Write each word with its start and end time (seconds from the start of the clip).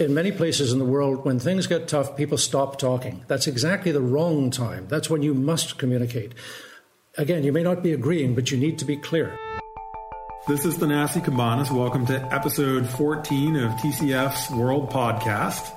in 0.00 0.14
many 0.14 0.32
places 0.32 0.72
in 0.72 0.78
the 0.78 0.84
world, 0.84 1.24
when 1.24 1.38
things 1.38 1.66
get 1.66 1.86
tough, 1.86 2.16
people 2.16 2.38
stop 2.38 2.78
talking. 2.78 3.22
That's 3.28 3.46
exactly 3.46 3.92
the 3.92 4.00
wrong 4.00 4.50
time. 4.50 4.86
That's 4.88 5.10
when 5.10 5.22
you 5.22 5.34
must 5.34 5.78
communicate. 5.78 6.32
Again, 7.18 7.44
you 7.44 7.52
may 7.52 7.62
not 7.62 7.82
be 7.82 7.92
agreeing, 7.92 8.34
but 8.34 8.50
you 8.50 8.56
need 8.56 8.78
to 8.78 8.86
be 8.86 8.96
clear. 8.96 9.36
This 10.48 10.64
is 10.64 10.78
the 10.78 10.86
Thanasi 10.86 11.22
Cambanis. 11.22 11.70
Welcome 11.70 12.06
to 12.06 12.34
episode 12.34 12.88
14 12.88 13.56
of 13.56 13.72
TCF's 13.72 14.50
World 14.50 14.88
Podcast. 14.88 15.76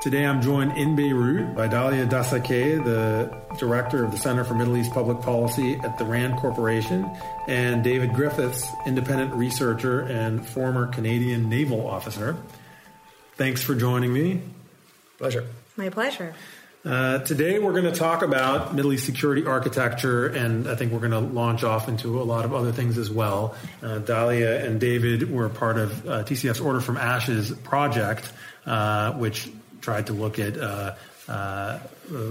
Today 0.00 0.24
I'm 0.24 0.40
joined 0.40 0.78
in 0.78 0.96
Beirut 0.96 1.54
by 1.54 1.68
Dalia 1.68 2.08
Dassa 2.08 2.42
Kaye, 2.42 2.76
the 2.76 3.36
director 3.58 4.02
of 4.02 4.12
the 4.12 4.16
Center 4.16 4.44
for 4.44 4.54
Middle 4.54 4.78
East 4.78 4.92
Public 4.92 5.20
Policy 5.20 5.74
at 5.84 5.98
the 5.98 6.04
RAND 6.04 6.36
Corporation, 6.36 7.10
and 7.48 7.84
David 7.84 8.14
Griffiths, 8.14 8.66
independent 8.86 9.34
researcher 9.34 10.00
and 10.02 10.46
former 10.46 10.86
Canadian 10.86 11.50
naval 11.50 11.86
officer. 11.86 12.36
Thanks 13.38 13.62
for 13.62 13.76
joining 13.76 14.12
me. 14.12 14.42
Pleasure. 15.16 15.46
My 15.76 15.90
pleasure. 15.90 16.34
Uh, 16.84 17.20
today 17.20 17.60
we're 17.60 17.70
going 17.70 17.84
to 17.84 17.92
talk 17.92 18.22
about 18.22 18.74
Middle 18.74 18.92
East 18.92 19.06
security 19.06 19.46
architecture, 19.46 20.26
and 20.26 20.68
I 20.68 20.74
think 20.74 20.90
we're 20.90 20.98
going 20.98 21.12
to 21.12 21.20
launch 21.20 21.62
off 21.62 21.88
into 21.88 22.20
a 22.20 22.24
lot 22.24 22.44
of 22.44 22.52
other 22.52 22.72
things 22.72 22.98
as 22.98 23.12
well. 23.12 23.54
Uh, 23.80 24.00
Dalia 24.00 24.64
and 24.64 24.80
David 24.80 25.32
were 25.32 25.48
part 25.48 25.78
of 25.78 26.08
uh, 26.08 26.24
TCF's 26.24 26.58
Order 26.58 26.80
from 26.80 26.96
Ashes 26.96 27.52
project, 27.52 28.28
uh, 28.66 29.12
which 29.12 29.48
tried 29.82 30.08
to 30.08 30.14
look 30.14 30.40
at 30.40 30.56
uh, 31.28 31.78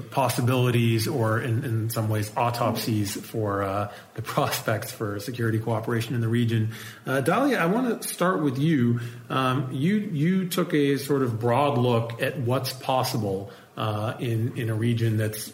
possibilities 0.10 1.08
or 1.08 1.40
in, 1.40 1.64
in, 1.64 1.90
some 1.90 2.10
ways 2.10 2.32
autopsies 2.36 3.16
for 3.16 3.62
uh, 3.62 3.92
the 4.16 4.22
prospects 4.34 4.92
for 4.92 5.20
security 5.20 5.60
cooperation 5.60 6.16
in 6.16 6.22
the 6.22 6.28
region. 6.28 6.72
Uh, 7.06 7.22
Dalia, 7.22 7.58
I 7.60 7.68
want 7.68 8.02
to 8.02 8.08
start 8.08 8.42
with 8.42 8.58
you. 8.58 9.00
Um, 9.30 9.70
you 9.72 9.98
you 9.98 10.50
took 10.50 10.74
a 10.74 10.98
sort 10.98 11.22
of 11.22 11.40
broad 11.40 11.78
look 11.78 12.22
at 12.22 12.40
what's 12.40 12.74
possible 12.74 13.52
uh, 13.78 14.16
in 14.20 14.58
in 14.58 14.70
a 14.70 14.76
region 14.76 15.18
that's 15.18 15.54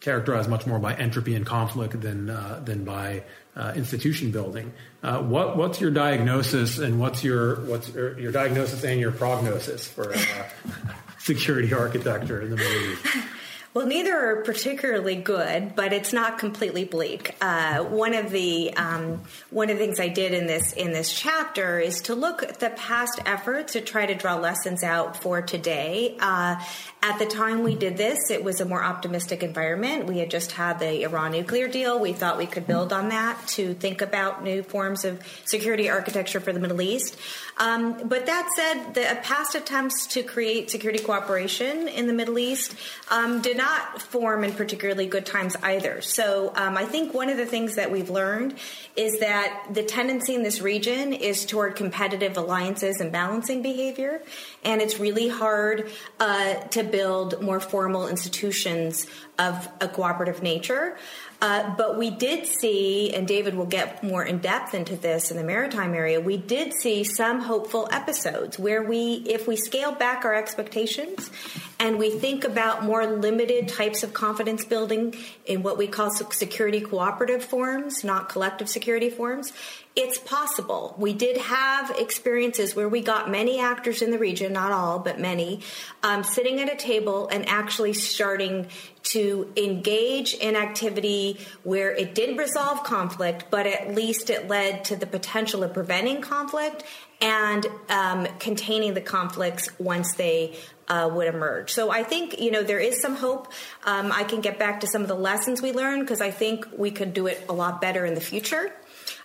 characterized 0.00 0.48
much 0.48 0.66
more 0.66 0.78
by 0.78 0.94
entropy 0.94 1.34
and 1.34 1.44
conflict 1.44 2.00
than 2.00 2.30
uh, 2.30 2.60
than 2.64 2.84
by 2.84 3.24
uh, 3.56 3.72
institution 3.76 4.30
building. 4.30 4.72
Uh, 5.02 5.20
what 5.20 5.56
what's 5.56 5.80
your 5.80 5.90
diagnosis 5.90 6.78
and 6.78 7.00
what's 7.00 7.22
your 7.22 7.56
what's 7.66 7.88
your, 7.90 8.18
your 8.18 8.32
diagnosis 8.32 8.84
and 8.84 9.00
your 9.00 9.12
prognosis 9.12 9.86
for 9.86 10.14
uh, 10.14 10.18
security 11.28 11.72
architecture 11.72 12.40
in 12.42 12.50
the 12.50 12.56
East? 12.56 13.16
Well, 13.74 13.86
neither 13.86 14.16
are 14.16 14.42
particularly 14.42 15.14
good, 15.14 15.76
but 15.76 15.92
it's 15.92 16.12
not 16.12 16.38
completely 16.38 16.84
bleak. 16.84 17.36
Uh, 17.40 17.84
one 17.84 18.14
of 18.14 18.30
the 18.30 18.74
um, 18.74 19.22
one 19.50 19.68
of 19.68 19.78
the 19.78 19.84
things 19.84 20.00
I 20.00 20.08
did 20.08 20.32
in 20.32 20.46
this 20.46 20.72
in 20.72 20.92
this 20.92 21.12
chapter 21.12 21.78
is 21.78 22.00
to 22.02 22.14
look 22.14 22.42
at 22.42 22.60
the 22.60 22.70
past 22.70 23.20
efforts 23.26 23.74
to 23.74 23.82
try 23.82 24.06
to 24.06 24.14
draw 24.14 24.36
lessons 24.36 24.82
out 24.82 25.22
for 25.22 25.42
today. 25.42 26.16
Uh, 26.18 26.56
at 27.00 27.18
the 27.20 27.26
time 27.26 27.62
we 27.62 27.76
did 27.76 27.96
this, 27.96 28.30
it 28.30 28.42
was 28.42 28.60
a 28.60 28.64
more 28.64 28.82
optimistic 28.82 29.44
environment. 29.44 30.06
We 30.06 30.18
had 30.18 30.30
just 30.30 30.52
had 30.52 30.80
the 30.80 31.02
Iran 31.02 31.32
nuclear 31.32 31.68
deal. 31.68 32.00
We 32.00 32.12
thought 32.12 32.38
we 32.38 32.46
could 32.46 32.66
build 32.66 32.92
on 32.92 33.10
that 33.10 33.46
to 33.48 33.74
think 33.74 34.02
about 34.02 34.42
new 34.42 34.64
forms 34.64 35.04
of 35.04 35.22
security 35.44 35.88
architecture 35.88 36.40
for 36.40 36.52
the 36.52 36.58
Middle 36.58 36.82
East. 36.82 37.16
Um, 37.58 38.08
but 38.08 38.26
that 38.26 38.48
said, 38.56 38.94
the 38.94 39.18
past 39.22 39.54
attempts 39.54 40.08
to 40.08 40.24
create 40.24 40.70
security 40.70 41.02
cooperation 41.02 41.86
in 41.86 42.08
the 42.08 42.12
Middle 42.12 42.38
East 42.38 42.74
um, 43.10 43.42
did 43.42 43.56
not 43.56 44.02
form 44.02 44.42
in 44.42 44.52
particularly 44.52 45.06
good 45.06 45.26
times 45.26 45.54
either. 45.62 46.00
So 46.02 46.52
um, 46.56 46.76
I 46.76 46.84
think 46.84 47.14
one 47.14 47.28
of 47.28 47.36
the 47.36 47.46
things 47.46 47.76
that 47.76 47.92
we've 47.92 48.10
learned 48.10 48.54
is 48.96 49.20
that 49.20 49.68
the 49.72 49.84
tendency 49.84 50.34
in 50.34 50.42
this 50.42 50.60
region 50.60 51.12
is 51.12 51.46
toward 51.46 51.76
competitive 51.76 52.36
alliances 52.36 53.00
and 53.00 53.12
balancing 53.12 53.62
behavior, 53.62 54.20
and 54.64 54.82
it's 54.82 54.98
really 54.98 55.28
hard 55.28 55.88
uh, 56.18 56.54
to 56.54 56.87
build 56.90 57.40
more 57.42 57.60
formal 57.60 58.08
institutions 58.08 59.06
of 59.38 59.68
a 59.80 59.88
cooperative 59.88 60.42
nature. 60.42 60.96
Uh, 61.40 61.72
but 61.76 61.96
we 61.96 62.10
did 62.10 62.44
see, 62.46 63.14
and 63.14 63.28
David 63.28 63.54
will 63.54 63.66
get 63.66 64.02
more 64.02 64.24
in 64.24 64.38
depth 64.38 64.74
into 64.74 64.96
this 64.96 65.30
in 65.30 65.36
the 65.36 65.44
maritime 65.44 65.94
area, 65.94 66.20
we 66.20 66.36
did 66.36 66.72
see 66.72 67.04
some 67.04 67.40
hopeful 67.42 67.88
episodes 67.92 68.58
where 68.58 68.82
we, 68.82 69.22
if 69.24 69.46
we 69.46 69.54
scale 69.54 69.92
back 69.92 70.24
our 70.24 70.34
expectations 70.34 71.30
and 71.78 71.96
we 71.96 72.10
think 72.10 72.42
about 72.42 72.82
more 72.82 73.06
limited 73.06 73.68
types 73.68 74.02
of 74.02 74.12
confidence 74.12 74.64
building 74.64 75.14
in 75.46 75.62
what 75.62 75.78
we 75.78 75.86
call 75.86 76.10
security 76.10 76.80
cooperative 76.80 77.44
forms, 77.44 78.02
not 78.02 78.28
collective 78.28 78.68
security 78.68 79.08
forms, 79.08 79.52
it's 79.98 80.16
possible. 80.16 80.94
We 80.96 81.12
did 81.12 81.36
have 81.38 81.90
experiences 81.98 82.76
where 82.76 82.88
we 82.88 83.00
got 83.00 83.28
many 83.28 83.58
actors 83.58 84.00
in 84.00 84.12
the 84.12 84.18
region, 84.18 84.52
not 84.52 84.70
all, 84.70 85.00
but 85.00 85.18
many, 85.18 85.60
um, 86.04 86.22
sitting 86.22 86.60
at 86.60 86.72
a 86.72 86.76
table 86.76 87.26
and 87.26 87.48
actually 87.48 87.94
starting 87.94 88.68
to 89.02 89.52
engage 89.56 90.34
in 90.34 90.54
activity 90.54 91.40
where 91.64 91.90
it 91.90 92.14
didn't 92.14 92.36
resolve 92.36 92.84
conflict, 92.84 93.46
but 93.50 93.66
at 93.66 93.92
least 93.92 94.30
it 94.30 94.46
led 94.46 94.84
to 94.84 94.94
the 94.94 95.06
potential 95.06 95.64
of 95.64 95.74
preventing 95.74 96.20
conflict 96.20 96.84
and 97.20 97.66
um, 97.88 98.28
containing 98.38 98.94
the 98.94 99.00
conflicts 99.00 99.68
once 99.80 100.14
they 100.14 100.56
uh, 100.86 101.10
would 101.12 101.26
emerge. 101.26 101.72
So 101.72 101.90
I 101.90 102.04
think 102.04 102.40
you 102.40 102.52
know 102.52 102.62
there 102.62 102.78
is 102.78 103.02
some 103.02 103.16
hope. 103.16 103.52
Um, 103.84 104.12
I 104.12 104.22
can 104.22 104.40
get 104.40 104.60
back 104.60 104.80
to 104.80 104.86
some 104.86 105.02
of 105.02 105.08
the 105.08 105.16
lessons 105.16 105.60
we 105.60 105.72
learned 105.72 106.02
because 106.02 106.20
I 106.20 106.30
think 106.30 106.66
we 106.76 106.92
could 106.92 107.12
do 107.12 107.26
it 107.26 107.44
a 107.48 107.52
lot 107.52 107.80
better 107.80 108.06
in 108.06 108.14
the 108.14 108.20
future. 108.20 108.72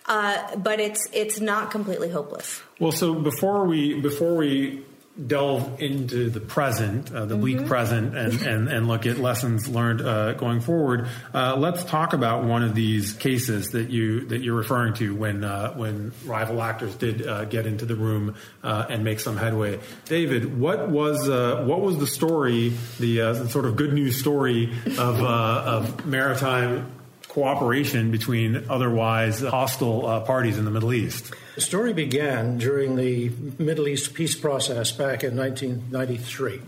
Uh, 0.06 0.56
but 0.58 0.80
it's 0.80 1.08
it's 1.14 1.40
not 1.40 1.72
completely 1.72 2.10
hopeless. 2.10 2.62
Well, 2.80 2.92
so 2.92 3.14
before 3.14 3.66
we 3.66 4.00
before 4.02 4.36
we 4.36 4.84
delve 5.28 5.80
into 5.80 6.30
the 6.30 6.40
present, 6.40 7.14
uh, 7.14 7.26
the 7.26 7.38
bleak 7.38 7.58
mm-hmm. 7.58 7.68
present, 7.68 8.18
and, 8.18 8.42
and, 8.42 8.68
and 8.68 8.88
look 8.88 9.06
at 9.06 9.20
lessons 9.20 9.70
learned 9.70 10.02
uh, 10.02 10.34
going 10.34 10.60
forward. 10.60 11.08
Uh, 11.34 11.56
let's 11.56 11.84
talk 11.84 12.14
about 12.14 12.44
one 12.44 12.64
of 12.64 12.74
these 12.74 13.14
cases 13.14 13.72
that 13.72 13.92
you 13.92 14.26
that 14.28 14.42
you're 14.42 14.56
referring 14.56 14.94
to 14.96 15.16
when 15.16 15.44
uh, 15.44 15.74
when 15.74 16.12
rival 16.26 16.62
actors 16.62 16.96
did 16.96 17.26
uh, 17.26 17.46
get 17.46 17.68
into 17.68 17.86
the 17.86 17.96
room 17.96 18.36
uh, 18.64 18.86
and 18.90 19.04
make 19.04 19.20
some 19.20 19.38
headway. 19.38 19.80
David, 20.06 20.60
what 20.60 20.90
was 20.90 21.28
what 21.30 21.82
was 21.82 21.98
the 22.00 22.08
story, 22.08 22.74
the 23.00 23.48
sort 23.50 23.66
of 23.66 23.76
good 23.76 23.94
news 23.94 24.20
story 24.20 24.74
of 24.98 25.22
of 25.22 26.06
maritime 26.06 26.92
cooperation 27.34 28.12
between 28.12 28.64
otherwise 28.70 29.42
hostile 29.42 30.06
uh, 30.06 30.20
parties 30.20 30.60
in 30.60 30.66
the 30.66 30.72
Middle 30.72 30.94
East. 30.94 31.34
The 31.56 31.62
story 31.62 31.92
began 31.92 32.60
during 32.60 32.96
the 32.96 33.30
Middle 33.58 33.88
East 33.88 34.14
peace 34.14 34.36
process 34.36 34.92
back 34.92 35.24
in 35.24 35.36
1993. 35.36 36.62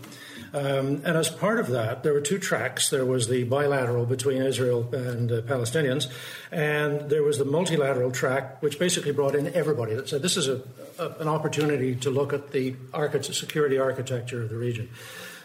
Um, 0.52 1.02
and 1.04 1.16
as 1.16 1.28
part 1.28 1.60
of 1.60 1.68
that, 1.68 2.02
there 2.02 2.12
were 2.12 2.20
two 2.20 2.38
tracks. 2.38 2.90
There 2.90 3.04
was 3.04 3.28
the 3.28 3.44
bilateral 3.44 4.06
between 4.06 4.42
Israel 4.42 4.92
and 4.92 5.30
uh, 5.30 5.42
Palestinians, 5.42 6.08
and 6.50 7.10
there 7.10 7.22
was 7.22 7.38
the 7.38 7.44
multilateral 7.44 8.10
track, 8.10 8.60
which 8.60 8.78
basically 8.78 9.12
brought 9.12 9.36
in 9.36 9.52
everybody 9.54 9.94
that 9.94 10.08
said 10.08 10.22
this 10.22 10.36
is 10.36 10.48
a, 10.48 10.62
a, 10.98 11.10
an 11.20 11.28
opportunity 11.28 11.94
to 11.96 12.10
look 12.10 12.32
at 12.32 12.50
the 12.50 12.74
security 13.22 13.78
architecture 13.78 14.42
of 14.42 14.48
the 14.48 14.56
region. 14.56 14.88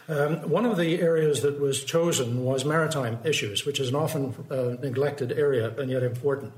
Um, 0.08 0.50
one 0.50 0.64
of 0.64 0.76
the 0.76 1.00
areas 1.00 1.42
that 1.42 1.60
was 1.60 1.84
chosen 1.84 2.44
was 2.44 2.64
maritime 2.64 3.18
issues, 3.24 3.64
which 3.64 3.78
is 3.78 3.88
an 3.88 3.94
often 3.94 4.34
uh, 4.50 4.76
neglected 4.82 5.32
area 5.32 5.72
and 5.78 5.90
yet 5.90 6.02
important. 6.02 6.52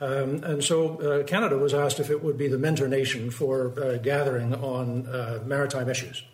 Um, 0.00 0.42
and 0.42 0.64
so 0.64 0.96
uh, 0.98 1.22
Canada 1.22 1.56
was 1.56 1.72
asked 1.72 2.00
if 2.00 2.10
it 2.10 2.24
would 2.24 2.36
be 2.36 2.48
the 2.48 2.58
mentor 2.58 2.88
nation 2.88 3.30
for 3.30 3.72
uh, 3.80 3.98
gathering 3.98 4.52
on 4.52 5.06
uh, 5.06 5.42
maritime 5.46 5.88
issues. 5.88 6.24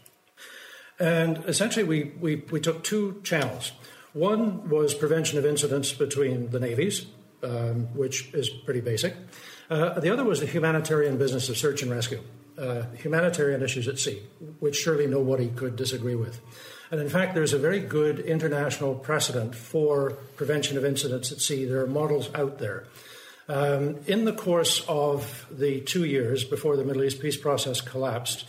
And 0.99 1.45
essentially, 1.47 1.85
we, 1.85 2.05
we, 2.19 2.37
we, 2.51 2.61
took 2.61 2.83
two 2.83 3.21
channels. 3.23 3.73
One 4.15 4.69
was 4.69 4.95
prevention 4.95 5.39
of 5.39 5.45
incidents 5.45 5.93
between 5.93 6.51
the 6.51 6.59
navies, 6.59 7.07
um, 7.43 7.95
which 7.95 8.33
is 8.35 8.49
pretty 8.49 8.81
basic. 8.81 9.15
Uh, 9.71 10.01
the 10.01 10.11
other 10.11 10.25
was 10.25 10.41
the 10.41 10.47
humanitarian 10.47 11.19
business 11.19 11.49
of 11.49 11.59
search 11.59 11.83
and 11.83 11.91
rescue 11.91 12.23
uh, 12.59 12.83
humanitarian 12.97 13.63
issues 13.63 13.89
at 13.89 13.99
sea, 13.99 14.23
which 14.59 14.77
surely 14.77 15.07
nobody 15.07 15.49
could 15.49 15.77
disagree 15.77 16.15
with. 16.15 16.41
And 16.91 17.01
in 17.01 17.09
fact, 17.09 17.35
there's 17.35 17.53
a 17.53 17.59
very 17.59 17.81
good 17.81 18.19
international 18.19 18.95
precedent 18.95 19.55
for 19.55 20.13
prevention 20.37 20.79
of 20.79 20.85
incidents 20.85 21.31
at 21.31 21.41
sea. 21.41 21.65
There 21.65 21.83
are 21.83 21.87
models 21.87 22.31
out 22.35 22.59
there. 22.59 22.87
Um, 23.49 23.97
in 24.07 24.25
the 24.25 24.33
course 24.33 24.85
of 24.89 25.47
the 25.51 25.81
two 25.81 26.05
years 26.05 26.45
before 26.45 26.77
the 26.77 26.85
Middle 26.85 27.05
East 27.05 27.21
peace 27.21 27.37
process 27.37 27.81
collapsed, 27.81 28.45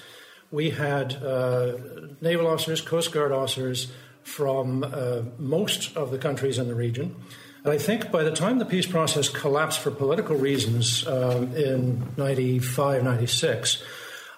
we 0.51 0.71
had 0.71 1.13
uh, 1.23 1.77
naval 2.21 2.47
officers, 2.47 2.81
Coast 2.81 3.11
Guard 3.11 3.31
officers 3.31 3.91
from 4.23 4.83
uh, 4.83 5.21
most 5.37 5.95
of 5.95 6.11
the 6.11 6.17
countries 6.17 6.57
in 6.57 6.67
the 6.67 6.75
region. 6.75 7.15
And 7.63 7.73
I 7.73 7.77
think 7.77 8.11
by 8.11 8.23
the 8.23 8.31
time 8.31 8.57
the 8.57 8.65
peace 8.65 8.87
process 8.87 9.27
collapsed 9.27 9.79
for 9.79 9.91
political 9.91 10.35
reasons 10.35 11.05
um, 11.07 11.55
in 11.55 12.07
95, 12.17 13.03
96, 13.03 13.83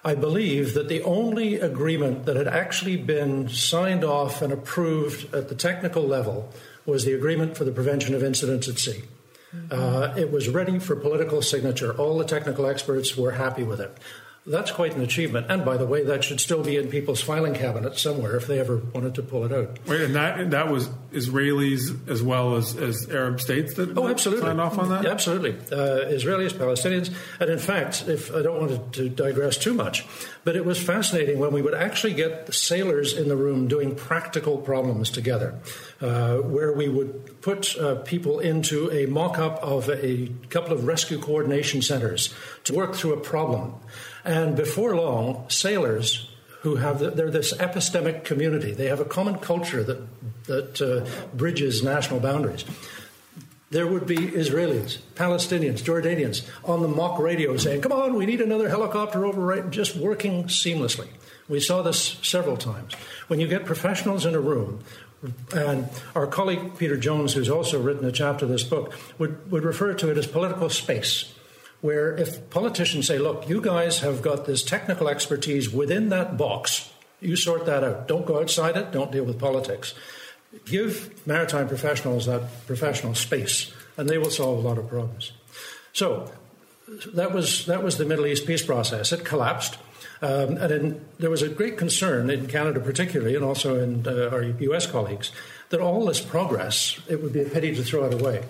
I 0.04 0.14
believe 0.14 0.74
that 0.74 0.88
the 0.88 1.02
only 1.02 1.54
agreement 1.56 2.26
that 2.26 2.36
had 2.36 2.48
actually 2.48 2.96
been 2.96 3.48
signed 3.48 4.02
off 4.02 4.42
and 4.42 4.52
approved 4.52 5.32
at 5.32 5.48
the 5.48 5.54
technical 5.54 6.02
level 6.02 6.52
was 6.84 7.04
the 7.04 7.12
agreement 7.14 7.56
for 7.56 7.64
the 7.64 7.70
prevention 7.70 8.14
of 8.14 8.22
incidents 8.22 8.68
at 8.68 8.78
sea. 8.78 9.04
Mm-hmm. 9.54 9.68
Uh, 9.70 10.14
it 10.16 10.32
was 10.32 10.48
ready 10.48 10.78
for 10.78 10.96
political 10.96 11.40
signature. 11.40 11.92
All 11.92 12.18
the 12.18 12.24
technical 12.24 12.66
experts 12.66 13.16
were 13.16 13.32
happy 13.32 13.62
with 13.62 13.80
it. 13.80 13.96
That's 14.44 14.72
quite 14.72 14.96
an 14.96 15.02
achievement. 15.02 15.46
And 15.50 15.64
by 15.64 15.76
the 15.76 15.86
way, 15.86 16.02
that 16.02 16.24
should 16.24 16.40
still 16.40 16.64
be 16.64 16.76
in 16.76 16.88
people's 16.88 17.20
filing 17.20 17.54
cabinets 17.54 18.02
somewhere 18.02 18.34
if 18.34 18.48
they 18.48 18.58
ever 18.58 18.78
wanted 18.78 19.14
to 19.14 19.22
pull 19.22 19.44
it 19.44 19.52
out. 19.52 19.78
Wait, 19.86 20.00
and 20.00 20.16
that 20.16 20.50
that 20.50 20.68
was 20.68 20.88
Israelis 21.12 22.08
as 22.08 22.24
well 22.24 22.56
as, 22.56 22.74
as 22.74 23.08
Arab 23.08 23.40
states 23.40 23.74
that 23.74 23.96
oh, 23.96 24.08
absolutely. 24.08 24.44
signed 24.44 24.60
off 24.60 24.78
on 24.78 24.88
that? 24.88 25.06
Absolutely. 25.06 25.52
Uh, 25.70 26.10
Israelis, 26.10 26.52
Palestinians. 26.52 27.14
And 27.38 27.50
in 27.50 27.58
fact, 27.60 28.08
if 28.08 28.34
I 28.34 28.42
don't 28.42 28.58
want 28.58 28.92
to 28.94 29.08
digress 29.08 29.56
too 29.56 29.74
much, 29.74 30.04
but 30.42 30.56
it 30.56 30.64
was 30.64 30.82
fascinating 30.82 31.38
when 31.38 31.52
we 31.52 31.62
would 31.62 31.74
actually 31.74 32.14
get 32.14 32.46
the 32.46 32.52
sailors 32.52 33.16
in 33.16 33.28
the 33.28 33.36
room 33.36 33.68
doing 33.68 33.94
practical 33.94 34.58
problems 34.58 35.10
together, 35.10 35.54
uh, 36.00 36.38
where 36.38 36.72
we 36.72 36.88
would 36.88 37.40
put 37.42 37.78
uh, 37.78 37.96
people 37.96 38.40
into 38.40 38.90
a 38.90 39.06
mock 39.06 39.38
up 39.38 39.62
of 39.62 39.88
a 39.90 40.32
couple 40.50 40.72
of 40.72 40.84
rescue 40.84 41.20
coordination 41.20 41.80
centers 41.80 42.34
to 42.64 42.74
work 42.74 42.96
through 42.96 43.12
a 43.12 43.20
problem. 43.20 43.74
And 44.24 44.56
before 44.56 44.94
long, 44.94 45.48
sailors 45.48 46.28
who 46.62 46.76
have 46.76 47.00
the, 47.00 47.10
they're 47.10 47.30
this 47.30 47.52
epistemic 47.54 48.24
community. 48.24 48.72
They 48.72 48.86
have 48.86 49.00
a 49.00 49.04
common 49.04 49.38
culture 49.38 49.82
that 49.82 50.00
that 50.44 50.80
uh, 50.80 51.04
bridges 51.36 51.82
national 51.82 52.20
boundaries. 52.20 52.64
There 53.70 53.86
would 53.86 54.06
be 54.06 54.16
Israelis, 54.16 54.98
Palestinians, 55.14 55.82
Jordanians 55.82 56.46
on 56.64 56.82
the 56.82 56.88
mock 56.88 57.18
radio 57.18 57.56
saying, 57.56 57.80
"Come 57.80 57.92
on, 57.92 58.14
we 58.14 58.26
need 58.26 58.40
another 58.40 58.68
helicopter 58.68 59.26
over 59.26 59.40
right," 59.40 59.68
just 59.70 59.96
working 59.96 60.44
seamlessly. 60.44 61.08
We 61.48 61.58
saw 61.58 61.82
this 61.82 62.18
several 62.22 62.56
times. 62.56 62.94
When 63.26 63.40
you 63.40 63.48
get 63.48 63.64
professionals 63.64 64.24
in 64.24 64.34
a 64.36 64.40
room, 64.40 64.84
and 65.54 65.88
our 66.14 66.28
colleague 66.28 66.78
Peter 66.78 66.96
Jones, 66.96 67.32
who's 67.32 67.50
also 67.50 67.80
written 67.80 68.04
a 68.04 68.12
chapter 68.12 68.44
of 68.44 68.50
this 68.50 68.62
book, 68.62 68.92
would, 69.18 69.50
would 69.50 69.64
refer 69.64 69.94
to 69.94 70.10
it 70.10 70.18
as 70.18 70.26
political 70.26 70.68
space 70.68 71.32
where 71.82 72.16
if 72.16 72.48
politicians 72.48 73.08
say, 73.08 73.18
look, 73.18 73.48
you 73.48 73.60
guys 73.60 73.98
have 73.98 74.22
got 74.22 74.46
this 74.46 74.62
technical 74.62 75.08
expertise 75.08 75.68
within 75.70 76.08
that 76.08 76.38
box, 76.38 76.90
you 77.20 77.36
sort 77.36 77.66
that 77.66 77.84
out. 77.84 78.08
Don't 78.08 78.24
go 78.24 78.40
outside 78.40 78.76
it, 78.76 78.92
don't 78.92 79.12
deal 79.12 79.24
with 79.24 79.38
politics. 79.38 79.92
Give 80.64 81.26
maritime 81.26 81.68
professionals 81.68 82.26
that 82.26 82.66
professional 82.66 83.14
space, 83.14 83.72
and 83.96 84.08
they 84.08 84.16
will 84.16 84.30
solve 84.30 84.64
a 84.64 84.68
lot 84.68 84.78
of 84.78 84.88
problems. 84.88 85.32
So 85.92 86.32
that 87.14 87.32
was, 87.32 87.66
that 87.66 87.82
was 87.82 87.98
the 87.98 88.04
Middle 88.04 88.26
East 88.26 88.46
peace 88.46 88.64
process. 88.64 89.12
It 89.12 89.24
collapsed. 89.24 89.78
Um, 90.22 90.56
and 90.56 90.70
in, 90.70 91.04
there 91.18 91.30
was 91.30 91.42
a 91.42 91.48
great 91.48 91.76
concern 91.76 92.30
in 92.30 92.46
Canada, 92.46 92.78
particularly, 92.78 93.34
and 93.34 93.44
also 93.44 93.82
in 93.82 94.06
uh, 94.06 94.30
our 94.32 94.42
US 94.42 94.86
colleagues, 94.86 95.32
that 95.70 95.80
all 95.80 96.06
this 96.06 96.20
progress, 96.20 97.00
it 97.08 97.20
would 97.20 97.32
be 97.32 97.40
a 97.40 97.48
pity 97.48 97.74
to 97.74 97.82
throw 97.82 98.04
it 98.04 98.14
away. 98.14 98.44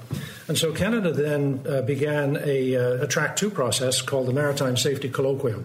And 0.48 0.58
so 0.58 0.72
Canada 0.72 1.12
then 1.12 1.64
uh, 1.66 1.80
began 1.82 2.36
a, 2.36 2.76
uh, 2.76 3.04
a, 3.04 3.06
track 3.06 3.36
two 3.36 3.48
process 3.48 4.02
called 4.02 4.26
the 4.26 4.34
Maritime 4.34 4.76
Safety 4.76 5.08
Colloquium, 5.08 5.64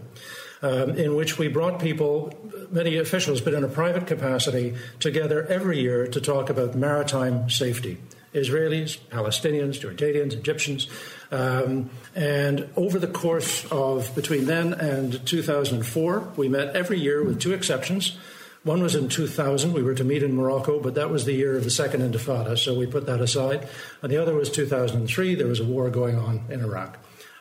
um, 0.62 0.92
in 0.92 1.16
which 1.16 1.38
we 1.38 1.50
brought 1.50 1.80
people, 1.80 2.32
many 2.72 2.98
officials, 2.98 3.42
but 3.42 3.54
in 3.54 3.66
a 3.66 3.68
private 3.68 4.08
capacity, 4.08 4.76
together 5.00 5.46
every 5.48 5.82
year 5.82 6.08
to 6.08 6.22
talk 6.22 6.50
about 6.50 6.76
maritime 6.76 7.50
safety. 7.50 7.98
Israelis, 8.34 9.00
Palestinians, 9.10 9.80
Jordanians, 9.80 10.34
Egyptians. 10.34 10.88
Um, 11.32 11.90
and 12.16 12.70
over 12.76 13.00
the 13.00 13.08
course 13.08 13.66
of 13.72 14.14
between 14.16 14.46
then 14.46 14.74
and 14.74 15.26
2004, 15.26 16.34
we 16.36 16.48
met 16.48 16.76
every 16.76 17.00
year 17.00 17.24
with 17.24 17.40
two 17.40 17.54
exceptions. 17.54 18.18
One 18.64 18.82
was 18.82 18.96
in 18.96 19.08
2000. 19.08 19.74
We 19.74 19.82
were 19.82 19.94
to 19.94 20.04
meet 20.04 20.24
in 20.24 20.36
Morocco, 20.36 20.80
but 20.80 20.96
that 20.96 21.10
was 21.10 21.26
the 21.26 21.34
year 21.34 21.56
of 21.56 21.64
the 21.64 21.70
Second 21.70 22.02
Intifada, 22.02 22.58
so 22.58 22.78
we 22.78 22.86
put 22.86 23.06
that 23.06 23.22
aside. 23.22 23.68
And 24.02 24.12
the 24.12 24.18
other 24.18 24.34
was 24.34 24.50
2003. 24.50 25.36
There 25.36 25.48
was 25.48 25.60
a 25.60 25.66
war 25.66 25.90
going 25.90 26.18
on 26.18 26.44
in 26.50 26.62
Iraq. 26.62 26.98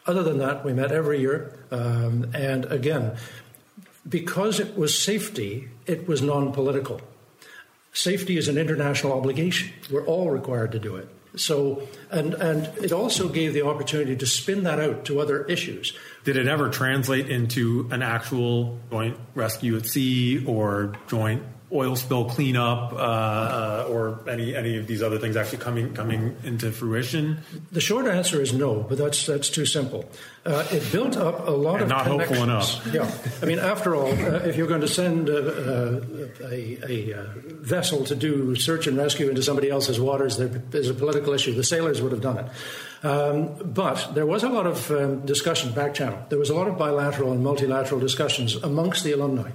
Other 0.06 0.23
than 0.23 0.38
that, 0.38 0.65
we 0.65 0.73
met 0.73 0.93
every 0.93 1.21
year. 1.21 1.59
Um, 1.71 2.31
and 2.33 2.65
again, 2.67 3.17
because 4.09 4.61
it 4.61 4.77
was 4.77 4.97
safety, 4.97 5.69
it 5.87 6.06
was 6.06 6.23
non 6.23 6.53
political. 6.53 7.00
Safety 7.93 8.37
is 8.37 8.47
an 8.47 8.59
international 8.59 9.12
obligation. 9.12 9.73
We're 9.91 10.05
all 10.05 10.31
required 10.31 10.73
to 10.73 10.79
do 10.79 10.97
it. 10.97 11.09
So, 11.37 11.87
and, 12.11 12.35
and 12.35 12.67
it 12.83 12.93
also 12.93 13.29
gave 13.29 13.53
the 13.53 13.62
opportunity 13.62 14.17
to 14.17 14.27
spin 14.27 14.65
that 14.65 14.81
out 14.81 15.05
to 15.06 15.21
other 15.21 15.44
issues. 15.44 15.97
Did 16.25 16.37
it 16.37 16.47
ever 16.47 16.71
translate 16.71 17.29
into 17.31 17.88
an 17.91 18.03
actual 18.03 18.79
joint 18.91 19.17
rescue 19.35 19.77
at 19.77 19.87
sea 19.87 20.44
or 20.47 20.97
joint 21.09 21.43
oil 21.73 21.97
spill 21.97 22.27
cleanup 22.27 22.93
uh, 22.93 22.97
uh, 22.97 23.89
or 23.89 24.21
any 24.29 24.55
any 24.55 24.77
of 24.77 24.87
these 24.87 25.03
other 25.03 25.19
things 25.19 25.37
actually 25.37 25.59
coming 25.59 25.95
coming 25.95 26.37
into 26.45 26.71
fruition? 26.71 27.39
The 27.73 27.81
short 27.81 28.07
answer 28.07 28.41
is 28.41 28.53
no, 28.53 28.83
but 28.83 28.99
that's 28.99 29.27
that's 29.27 29.51
too 29.51 29.67
simple. 29.67 30.09
Uh, 30.45 30.65
it 30.71 30.93
built 30.93 31.17
up 31.17 31.49
a 31.49 31.51
lot 31.51 31.83
and 31.83 31.85
of 31.85 31.89
not 31.89 32.07
hopeful 32.07 32.43
enough. 32.43 32.87
Yeah, 32.93 33.11
I 33.43 33.47
mean, 33.47 33.59
after 33.59 33.97
all, 33.97 34.07
uh, 34.07 34.47
if 34.47 34.57
you're 34.57 34.69
going 34.69 34.83
to 34.83 34.89
send 34.89 35.29
uh, 35.29 35.33
uh, 35.33 36.01
a, 36.43 36.79
a, 36.89 37.11
a, 37.19 37.25
vessel 37.67 38.05
to 38.05 38.15
do 38.15 38.55
search 38.55 38.87
and 38.87 38.97
rescue 38.97 39.29
into 39.29 39.43
somebody 39.43 39.69
else's 39.69 39.99
waters, 39.99 40.37
there's 40.37 40.89
a 40.89 40.95
political 40.95 41.33
issue. 41.33 41.53
The 41.53 41.65
sailors 41.65 42.01
would 42.01 42.12
have 42.12 42.21
done 42.21 42.39
it. 42.39 42.47
Um, 43.05 43.57
but 43.65 44.15
there 44.15 44.27
was 44.27 44.45
a 44.45 44.49
lot 44.49 44.67
of 44.67 44.91
um, 44.93 45.27
discussion 45.27 45.73
back 45.73 45.95
channel. 45.95 46.25
There 46.29 46.39
was 46.39 46.51
a 46.51 46.55
lot 46.55 46.69
of 46.69 46.79
bilateral 46.79 47.33
and 47.33 47.43
multilateral 47.43 48.01
discussions 48.01 48.55
amongst 48.55 49.03
the 49.03 49.12
alumni. 49.12 49.51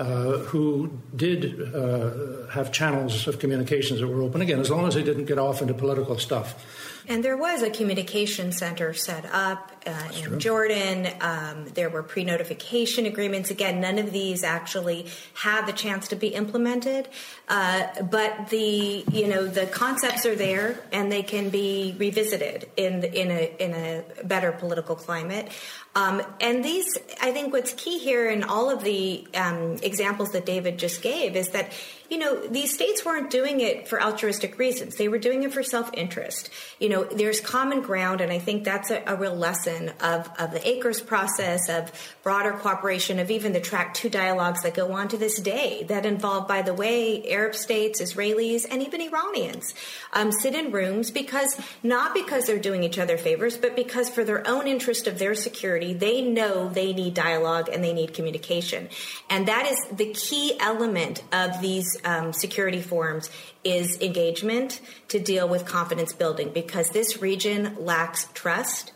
Uh, 0.00 0.38
who 0.48 0.98
did 1.14 1.74
uh, 1.74 2.46
have 2.46 2.72
channels 2.72 3.28
of 3.28 3.38
communications 3.38 4.00
that 4.00 4.08
were 4.08 4.22
open 4.22 4.40
again, 4.40 4.58
as 4.58 4.70
long 4.70 4.88
as 4.88 4.94
they 4.94 5.02
didn't 5.02 5.26
get 5.26 5.38
off 5.38 5.60
into 5.60 5.74
political 5.74 6.18
stuff. 6.18 6.64
And 7.06 7.22
there 7.22 7.36
was 7.36 7.62
a 7.62 7.68
communication 7.68 8.52
center 8.52 8.94
set 8.94 9.26
up 9.26 9.72
uh, 9.86 9.90
in 10.16 10.22
true. 10.22 10.38
Jordan. 10.38 11.08
Um, 11.20 11.66
there 11.74 11.90
were 11.90 12.02
pre 12.02 12.24
notification 12.24 13.04
agreements. 13.04 13.50
Again, 13.50 13.80
none 13.80 13.98
of 13.98 14.10
these 14.12 14.42
actually 14.42 15.06
had 15.34 15.66
the 15.66 15.72
chance 15.72 16.08
to 16.08 16.16
be 16.16 16.28
implemented. 16.28 17.08
Uh, 17.48 17.88
but 18.02 18.48
the 18.48 19.04
you 19.12 19.26
know 19.28 19.46
the 19.46 19.66
concepts 19.66 20.24
are 20.24 20.36
there 20.36 20.80
and 20.92 21.10
they 21.12 21.22
can 21.22 21.50
be 21.50 21.94
revisited 21.98 22.70
in 22.76 23.00
the, 23.00 23.20
in 23.20 23.30
a 23.30 23.56
in 23.58 23.74
a 23.74 24.24
better 24.24 24.52
political 24.52 24.94
climate. 24.94 25.50
Um, 25.94 26.22
and 26.40 26.64
these, 26.64 26.86
I 27.20 27.32
think, 27.32 27.52
what's 27.52 27.72
key 27.74 27.98
here 27.98 28.30
in 28.30 28.44
all 28.44 28.70
of 28.70 28.84
the 28.84 29.26
um, 29.34 29.76
examples 29.82 30.30
that 30.30 30.46
David 30.46 30.78
just 30.78 31.02
gave 31.02 31.34
is 31.34 31.48
that 31.50 31.72
you 32.10 32.18
know, 32.18 32.44
these 32.48 32.74
states 32.74 33.04
weren't 33.04 33.30
doing 33.30 33.60
it 33.60 33.86
for 33.86 34.02
altruistic 34.02 34.58
reasons. 34.58 34.96
They 34.96 35.06
were 35.06 35.18
doing 35.18 35.44
it 35.44 35.52
for 35.52 35.62
self 35.62 35.90
interest. 35.94 36.50
You 36.80 36.88
know, 36.88 37.04
there's 37.04 37.40
common 37.40 37.82
ground, 37.82 38.20
and 38.20 38.32
I 38.32 38.40
think 38.40 38.64
that's 38.64 38.90
a, 38.90 39.00
a, 39.06 39.14
real 39.14 39.36
lesson 39.36 39.92
of, 40.00 40.28
of 40.36 40.50
the 40.50 40.58
ACRS 40.58 41.06
process, 41.06 41.68
of 41.68 41.92
broader 42.24 42.52
cooperation, 42.52 43.20
of 43.20 43.30
even 43.30 43.52
the 43.52 43.60
track 43.60 43.94
two 43.94 44.08
dialogues 44.08 44.62
that 44.62 44.74
go 44.74 44.92
on 44.92 45.06
to 45.08 45.16
this 45.16 45.38
day 45.40 45.84
that 45.84 46.04
involve, 46.04 46.48
by 46.48 46.62
the 46.62 46.74
way, 46.74 47.30
Arab 47.30 47.54
states, 47.54 48.02
Israelis, 48.02 48.66
and 48.68 48.82
even 48.82 49.00
Iranians 49.00 49.72
um, 50.12 50.32
sit 50.32 50.54
in 50.56 50.72
rooms 50.72 51.12
because 51.12 51.60
not 51.84 52.12
because 52.12 52.44
they're 52.44 52.58
doing 52.58 52.82
each 52.82 52.98
other 52.98 53.18
favors, 53.18 53.56
but 53.56 53.76
because 53.76 54.10
for 54.10 54.24
their 54.24 54.44
own 54.48 54.66
interest 54.66 55.06
of 55.06 55.20
their 55.20 55.36
security, 55.36 55.79
they 55.80 56.22
know 56.22 56.68
they 56.68 56.92
need 56.92 57.14
dialogue 57.14 57.68
and 57.72 57.82
they 57.82 57.92
need 57.92 58.14
communication. 58.14 58.88
And 59.28 59.48
that 59.48 59.66
is 59.66 59.78
the 59.96 60.12
key 60.12 60.56
element 60.60 61.22
of 61.32 61.60
these 61.60 61.96
um, 62.04 62.32
security 62.32 62.80
forums 62.80 63.30
is 63.64 64.00
engagement 64.00 64.80
to 65.08 65.18
deal 65.18 65.48
with 65.48 65.66
confidence 65.66 66.12
building 66.12 66.50
because 66.52 66.90
this 66.90 67.20
region 67.20 67.76
lacks 67.78 68.28
trust. 68.34 68.92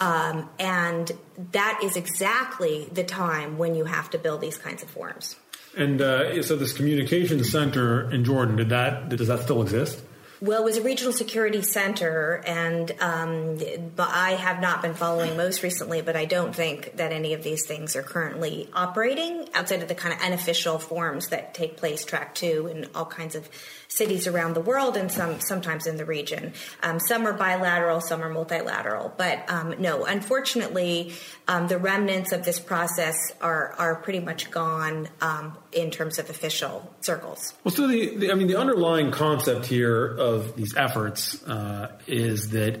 Um, 0.00 0.48
and 0.58 1.12
that 1.52 1.80
is 1.84 1.96
exactly 1.96 2.88
the 2.90 3.04
time 3.04 3.58
when 3.58 3.74
you 3.74 3.84
have 3.84 4.08
to 4.10 4.18
build 4.18 4.40
these 4.40 4.56
kinds 4.56 4.82
of 4.82 4.88
forums. 4.88 5.36
And 5.76 6.00
uh, 6.00 6.42
so, 6.42 6.56
this 6.56 6.72
communication 6.72 7.44
center 7.44 8.10
in 8.10 8.24
Jordan 8.24 8.56
did 8.56 8.70
that? 8.70 9.08
Does 9.08 9.28
that 9.28 9.40
still 9.40 9.62
exist? 9.62 10.02
Well, 10.42 10.62
it 10.62 10.64
was 10.64 10.78
a 10.78 10.82
regional 10.82 11.12
security 11.12 11.60
center, 11.60 12.42
and 12.46 12.90
um, 13.00 13.58
I 13.98 14.30
have 14.32 14.58
not 14.58 14.80
been 14.80 14.94
following 14.94 15.36
most 15.36 15.62
recently, 15.62 16.00
but 16.00 16.16
I 16.16 16.24
don't 16.24 16.56
think 16.56 16.96
that 16.96 17.12
any 17.12 17.34
of 17.34 17.42
these 17.42 17.66
things 17.66 17.94
are 17.94 18.02
currently 18.02 18.70
operating 18.72 19.50
outside 19.52 19.82
of 19.82 19.88
the 19.88 19.94
kind 19.94 20.14
of 20.14 20.20
unofficial 20.22 20.78
forms 20.78 21.28
that 21.28 21.52
take 21.52 21.76
place, 21.76 22.06
track 22.06 22.34
two, 22.34 22.68
in 22.68 22.88
all 22.94 23.04
kinds 23.04 23.34
of 23.34 23.50
cities 23.90 24.26
around 24.26 24.54
the 24.54 24.60
world 24.60 24.96
and 24.96 25.10
some 25.10 25.40
sometimes 25.40 25.86
in 25.86 25.96
the 25.96 26.04
region. 26.04 26.52
Um, 26.82 27.00
some 27.00 27.26
are 27.26 27.32
bilateral, 27.32 28.00
some 28.00 28.22
are 28.22 28.30
multilateral. 28.30 29.12
But 29.16 29.50
um, 29.50 29.74
no, 29.78 30.04
unfortunately, 30.04 31.12
um, 31.48 31.66
the 31.66 31.76
remnants 31.76 32.32
of 32.32 32.44
this 32.44 32.60
process 32.60 33.16
are 33.40 33.74
are 33.76 33.96
pretty 33.96 34.20
much 34.20 34.50
gone 34.50 35.08
um, 35.20 35.58
in 35.72 35.90
terms 35.90 36.18
of 36.18 36.30
official 36.30 36.88
circles. 37.00 37.54
Well, 37.64 37.74
so 37.74 37.88
the, 37.88 38.16
the, 38.16 38.30
I 38.30 38.34
mean 38.34 38.46
the 38.46 38.56
underlying 38.56 39.10
concept 39.10 39.66
here 39.66 40.16
of 40.30 40.56
these 40.56 40.76
efforts 40.76 41.42
uh, 41.44 41.92
is 42.06 42.50
that 42.50 42.80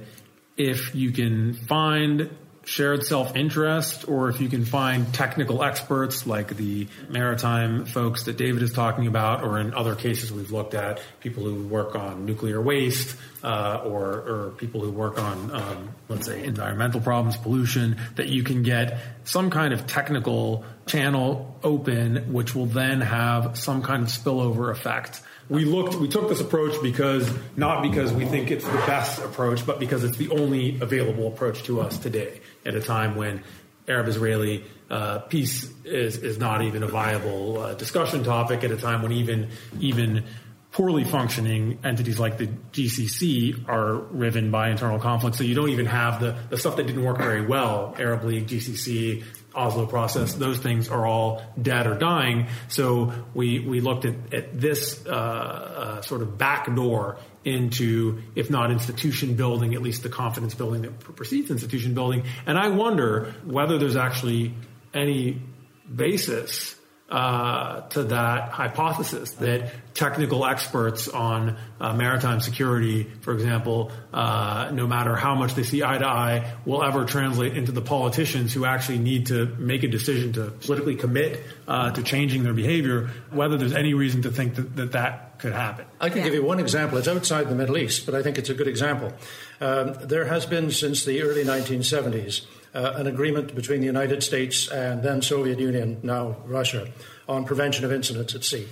if 0.56 0.94
you 0.94 1.10
can 1.10 1.54
find 1.54 2.30
shared 2.64 3.04
self-interest 3.04 4.06
or 4.06 4.28
if 4.28 4.40
you 4.40 4.48
can 4.48 4.64
find 4.64 5.12
technical 5.14 5.64
experts 5.64 6.26
like 6.26 6.56
the 6.56 6.86
maritime 7.08 7.86
folks 7.86 8.24
that 8.24 8.36
David 8.36 8.62
is 8.62 8.72
talking 8.72 9.06
about 9.06 9.42
or 9.42 9.58
in 9.58 9.72
other 9.74 9.94
cases 9.94 10.30
we've 10.30 10.52
looked 10.52 10.74
at 10.74 11.00
people 11.20 11.42
who 11.42 11.66
work 11.66 11.96
on 11.96 12.26
nuclear 12.26 12.60
waste 12.60 13.16
uh, 13.42 13.82
or, 13.84 14.04
or 14.12 14.54
people 14.58 14.82
who 14.82 14.90
work 14.90 15.18
on, 15.18 15.50
um, 15.50 15.88
let's 16.08 16.26
say, 16.26 16.44
environmental 16.44 17.00
problems, 17.00 17.36
pollution, 17.36 17.96
that 18.16 18.28
you 18.28 18.42
can 18.42 18.62
get 18.62 19.00
some 19.24 19.50
kind 19.50 19.72
of 19.72 19.86
technical 19.86 20.64
channel 20.86 21.58
open, 21.62 22.32
which 22.32 22.54
will 22.54 22.66
then 22.66 23.00
have 23.00 23.56
some 23.56 23.82
kind 23.82 24.02
of 24.02 24.08
spillover 24.10 24.70
effect. 24.70 25.22
We 25.50 25.64
looked, 25.64 25.96
we 25.96 26.06
took 26.06 26.28
this 26.28 26.40
approach 26.40 26.80
because, 26.80 27.28
not 27.56 27.82
because 27.82 28.12
we 28.12 28.24
think 28.24 28.52
it's 28.52 28.64
the 28.64 28.82
best 28.86 29.18
approach, 29.18 29.66
but 29.66 29.80
because 29.80 30.04
it's 30.04 30.16
the 30.16 30.30
only 30.30 30.80
available 30.80 31.26
approach 31.26 31.64
to 31.64 31.80
us 31.80 31.98
today 31.98 32.40
at 32.64 32.76
a 32.76 32.80
time 32.80 33.16
when 33.16 33.42
Arab 33.88 34.06
Israeli 34.06 34.64
uh, 34.90 35.18
peace 35.18 35.68
is, 35.84 36.18
is 36.18 36.38
not 36.38 36.62
even 36.62 36.84
a 36.84 36.86
viable 36.86 37.58
uh, 37.58 37.74
discussion 37.74 38.22
topic 38.22 38.62
at 38.62 38.70
a 38.70 38.76
time 38.76 39.02
when 39.02 39.10
even, 39.10 39.48
even 39.80 40.22
poorly 40.70 41.02
functioning 41.02 41.80
entities 41.82 42.20
like 42.20 42.38
the 42.38 42.46
GCC 42.46 43.68
are 43.68 43.94
riven 43.94 44.52
by 44.52 44.70
internal 44.70 45.00
conflict. 45.00 45.36
So 45.36 45.42
you 45.42 45.56
don't 45.56 45.70
even 45.70 45.86
have 45.86 46.20
the, 46.20 46.36
the 46.48 46.58
stuff 46.58 46.76
that 46.76 46.86
didn't 46.86 47.04
work 47.04 47.18
very 47.18 47.44
well, 47.44 47.96
Arab 47.98 48.22
League, 48.22 48.46
GCC, 48.46 49.24
Oslo 49.54 49.86
process, 49.86 50.34
those 50.34 50.58
things 50.58 50.88
are 50.88 51.06
all 51.06 51.42
dead 51.60 51.86
or 51.86 51.94
dying. 51.94 52.46
So 52.68 53.12
we, 53.34 53.60
we 53.60 53.80
looked 53.80 54.04
at, 54.04 54.14
at 54.32 54.60
this 54.60 55.04
uh, 55.06 55.10
uh, 55.10 56.00
sort 56.02 56.22
of 56.22 56.38
back 56.38 56.74
door 56.74 57.18
into, 57.44 58.22
if 58.34 58.50
not 58.50 58.70
institution 58.70 59.34
building, 59.34 59.74
at 59.74 59.82
least 59.82 60.02
the 60.02 60.08
confidence 60.08 60.54
building 60.54 60.82
that 60.82 61.00
precedes 61.00 61.50
institution 61.50 61.94
building. 61.94 62.24
And 62.46 62.58
I 62.58 62.68
wonder 62.68 63.34
whether 63.44 63.78
there's 63.78 63.96
actually 63.96 64.54
any 64.94 65.40
basis 65.94 66.76
uh, 67.10 67.80
to 67.88 68.04
that 68.04 68.50
hypothesis 68.50 69.32
that 69.32 69.72
technical 69.94 70.46
experts 70.46 71.08
on 71.08 71.56
uh, 71.80 71.92
maritime 71.92 72.40
security, 72.40 73.04
for 73.22 73.34
example, 73.34 73.90
uh, 74.12 74.70
no 74.72 74.86
matter 74.86 75.16
how 75.16 75.34
much 75.34 75.54
they 75.54 75.64
see 75.64 75.82
eye 75.82 75.98
to 75.98 76.06
eye, 76.06 76.54
will 76.64 76.84
ever 76.84 77.04
translate 77.04 77.56
into 77.56 77.72
the 77.72 77.82
politicians 77.82 78.52
who 78.52 78.64
actually 78.64 78.98
need 78.98 79.26
to 79.26 79.46
make 79.58 79.82
a 79.82 79.88
decision 79.88 80.32
to 80.32 80.50
politically 80.50 80.94
commit 80.94 81.42
uh, 81.66 81.90
to 81.90 82.02
changing 82.02 82.44
their 82.44 82.54
behavior, 82.54 83.10
whether 83.30 83.56
there's 83.56 83.74
any 83.74 83.92
reason 83.92 84.22
to 84.22 84.30
think 84.30 84.54
that 84.54 84.76
that, 84.76 84.92
that 84.92 85.38
could 85.40 85.52
happen. 85.52 85.86
I 86.00 86.10
can 86.10 86.18
yeah. 86.18 86.24
give 86.24 86.34
you 86.34 86.44
one 86.44 86.60
example. 86.60 86.98
It's 86.98 87.08
outside 87.08 87.48
the 87.48 87.54
Middle 87.56 87.76
East, 87.76 88.06
but 88.06 88.14
I 88.14 88.22
think 88.22 88.38
it's 88.38 88.50
a 88.50 88.54
good 88.54 88.68
example. 88.68 89.12
Um, 89.60 89.94
there 90.02 90.26
has 90.26 90.46
been 90.46 90.70
since 90.70 91.04
the 91.04 91.22
early 91.22 91.42
1970s 91.42 92.46
uh, 92.74 92.94
an 92.96 93.06
agreement 93.06 93.54
between 93.54 93.80
the 93.80 93.86
United 93.86 94.22
States 94.22 94.68
and 94.68 95.02
then 95.02 95.22
Soviet 95.22 95.58
Union, 95.58 95.98
now 96.02 96.36
Russia, 96.44 96.88
on 97.28 97.44
prevention 97.44 97.84
of 97.84 97.92
incidents 97.92 98.34
at 98.34 98.44
sea. 98.44 98.68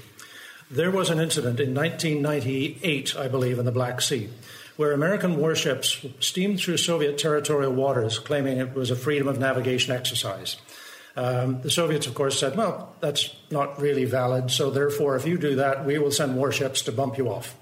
There 0.70 0.90
was 0.90 1.08
an 1.08 1.18
incident 1.18 1.60
in 1.60 1.74
1998, 1.74 3.16
I 3.16 3.28
believe, 3.28 3.58
in 3.58 3.64
the 3.64 3.72
Black 3.72 4.00
Sea, 4.00 4.28
where 4.76 4.92
American 4.92 5.38
warships 5.38 6.04
steamed 6.20 6.60
through 6.60 6.76
Soviet 6.76 7.16
territorial 7.16 7.72
waters, 7.72 8.18
claiming 8.18 8.58
it 8.58 8.74
was 8.74 8.90
a 8.90 8.96
freedom 8.96 9.28
of 9.28 9.38
navigation 9.38 9.94
exercise. 9.94 10.56
Um, 11.16 11.62
the 11.62 11.70
Soviets, 11.70 12.06
of 12.06 12.14
course, 12.14 12.38
said, 12.38 12.56
well, 12.56 12.94
that's 13.00 13.34
not 13.50 13.80
really 13.80 14.04
valid, 14.04 14.50
so 14.50 14.70
therefore, 14.70 15.16
if 15.16 15.26
you 15.26 15.38
do 15.38 15.56
that, 15.56 15.84
we 15.84 15.98
will 15.98 16.12
send 16.12 16.36
warships 16.36 16.82
to 16.82 16.92
bump 16.92 17.18
you 17.18 17.28
off. 17.28 17.56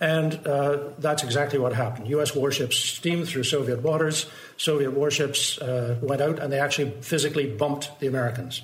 And 0.00 0.46
uh, 0.46 0.90
that's 0.98 1.24
exactly 1.24 1.58
what 1.58 1.72
happened. 1.72 2.08
U.S. 2.08 2.34
warships 2.34 2.76
steamed 2.76 3.26
through 3.26 3.42
Soviet 3.42 3.82
waters. 3.82 4.26
Soviet 4.56 4.92
warships 4.92 5.58
uh, 5.58 5.96
went 6.00 6.20
out 6.20 6.38
and 6.38 6.52
they 6.52 6.60
actually 6.60 6.92
physically 7.00 7.46
bumped 7.46 7.98
the 7.98 8.06
Americans. 8.06 8.62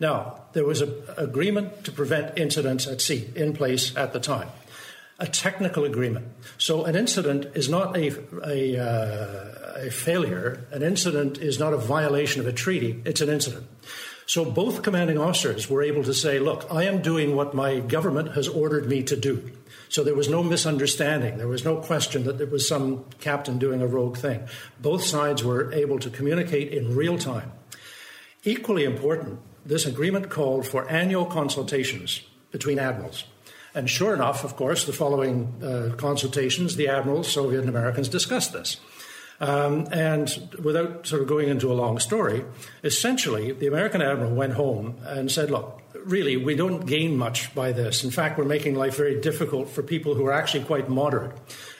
Now, 0.00 0.40
there 0.54 0.64
was 0.64 0.80
an 0.80 0.94
agreement 1.18 1.84
to 1.84 1.92
prevent 1.92 2.38
incidents 2.38 2.86
at 2.86 3.02
sea 3.02 3.28
in 3.36 3.52
place 3.52 3.94
at 3.94 4.14
the 4.14 4.20
time, 4.20 4.48
a 5.18 5.26
technical 5.26 5.84
agreement. 5.84 6.28
So, 6.56 6.86
an 6.86 6.96
incident 6.96 7.48
is 7.54 7.68
not 7.68 7.94
a, 7.94 8.16
a, 8.42 8.78
uh, 8.78 9.86
a 9.86 9.90
failure, 9.90 10.66
an 10.72 10.82
incident 10.82 11.36
is 11.36 11.58
not 11.58 11.74
a 11.74 11.76
violation 11.76 12.40
of 12.40 12.46
a 12.46 12.52
treaty, 12.52 13.02
it's 13.04 13.20
an 13.20 13.28
incident. 13.28 13.66
So, 14.24 14.50
both 14.50 14.82
commanding 14.82 15.18
officers 15.18 15.68
were 15.68 15.82
able 15.82 16.02
to 16.04 16.14
say, 16.14 16.38
Look, 16.38 16.66
I 16.70 16.84
am 16.84 17.02
doing 17.02 17.36
what 17.36 17.52
my 17.52 17.80
government 17.80 18.32
has 18.32 18.48
ordered 18.48 18.88
me 18.88 19.02
to 19.02 19.16
do. 19.16 19.52
So 19.90 20.04
there 20.04 20.14
was 20.14 20.28
no 20.28 20.44
misunderstanding. 20.44 21.36
There 21.36 21.48
was 21.48 21.64
no 21.64 21.76
question 21.76 22.22
that 22.24 22.38
there 22.38 22.46
was 22.46 22.66
some 22.66 23.04
captain 23.18 23.58
doing 23.58 23.82
a 23.82 23.88
rogue 23.88 24.16
thing. 24.16 24.46
Both 24.78 25.02
sides 25.04 25.42
were 25.42 25.72
able 25.72 25.98
to 25.98 26.08
communicate 26.08 26.72
in 26.72 26.94
real 26.94 27.18
time. 27.18 27.50
Equally 28.44 28.84
important, 28.84 29.40
this 29.66 29.86
agreement 29.86 30.30
called 30.30 30.66
for 30.66 30.88
annual 30.88 31.26
consultations 31.26 32.22
between 32.52 32.78
admirals. 32.78 33.24
And 33.74 33.90
sure 33.90 34.14
enough, 34.14 34.44
of 34.44 34.54
course, 34.54 34.84
the 34.84 34.92
following 34.92 35.60
uh, 35.62 35.96
consultations, 35.96 36.76
the 36.76 36.88
admirals, 36.88 37.26
Soviet 37.26 37.60
and 37.60 37.68
Americans, 37.68 38.08
discussed 38.08 38.52
this. 38.52 38.76
Um, 39.40 39.88
and 39.90 40.56
without 40.62 41.06
sort 41.06 41.22
of 41.22 41.28
going 41.28 41.48
into 41.48 41.72
a 41.72 41.74
long 41.74 41.98
story, 41.98 42.44
essentially, 42.84 43.50
the 43.52 43.66
American 43.66 44.02
admiral 44.02 44.34
went 44.34 44.52
home 44.52 44.98
and 45.04 45.32
said, 45.32 45.50
Look, 45.50 45.79
really, 46.04 46.36
we 46.36 46.54
don't 46.54 46.86
gain 46.86 47.16
much 47.16 47.54
by 47.54 47.72
this. 47.72 48.04
In 48.04 48.10
fact, 48.10 48.38
we're 48.38 48.44
making 48.44 48.74
life 48.74 48.96
very 48.96 49.20
difficult 49.20 49.68
for 49.68 49.82
people 49.82 50.14
who 50.14 50.26
are 50.26 50.32
actually 50.32 50.64
quite 50.64 50.88
moderate. 50.88 51.32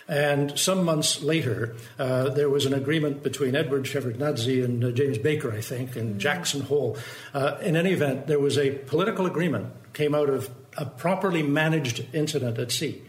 And 0.08 0.58
some 0.58 0.84
months 0.84 1.22
later, 1.22 1.76
uh, 1.96 2.30
there 2.30 2.50
was 2.50 2.66
an 2.66 2.74
agreement 2.74 3.22
between 3.22 3.54
Edward 3.54 3.84
Shevardnadze 3.84 4.64
and 4.64 4.84
uh, 4.84 4.90
James 4.90 5.18
Baker, 5.18 5.52
I 5.52 5.60
think, 5.60 5.94
and 5.94 6.20
Jackson 6.20 6.62
Hole. 6.62 6.98
Uh, 7.32 7.58
in 7.62 7.76
any 7.76 7.92
event, 7.92 8.26
there 8.26 8.40
was 8.40 8.58
a 8.58 8.70
political 8.72 9.26
agreement 9.26 9.72
came 9.92 10.14
out 10.14 10.28
of 10.28 10.50
a 10.76 10.84
properly 10.84 11.44
managed 11.44 12.06
incident 12.12 12.58
at 12.58 12.72
sea. 12.72 13.02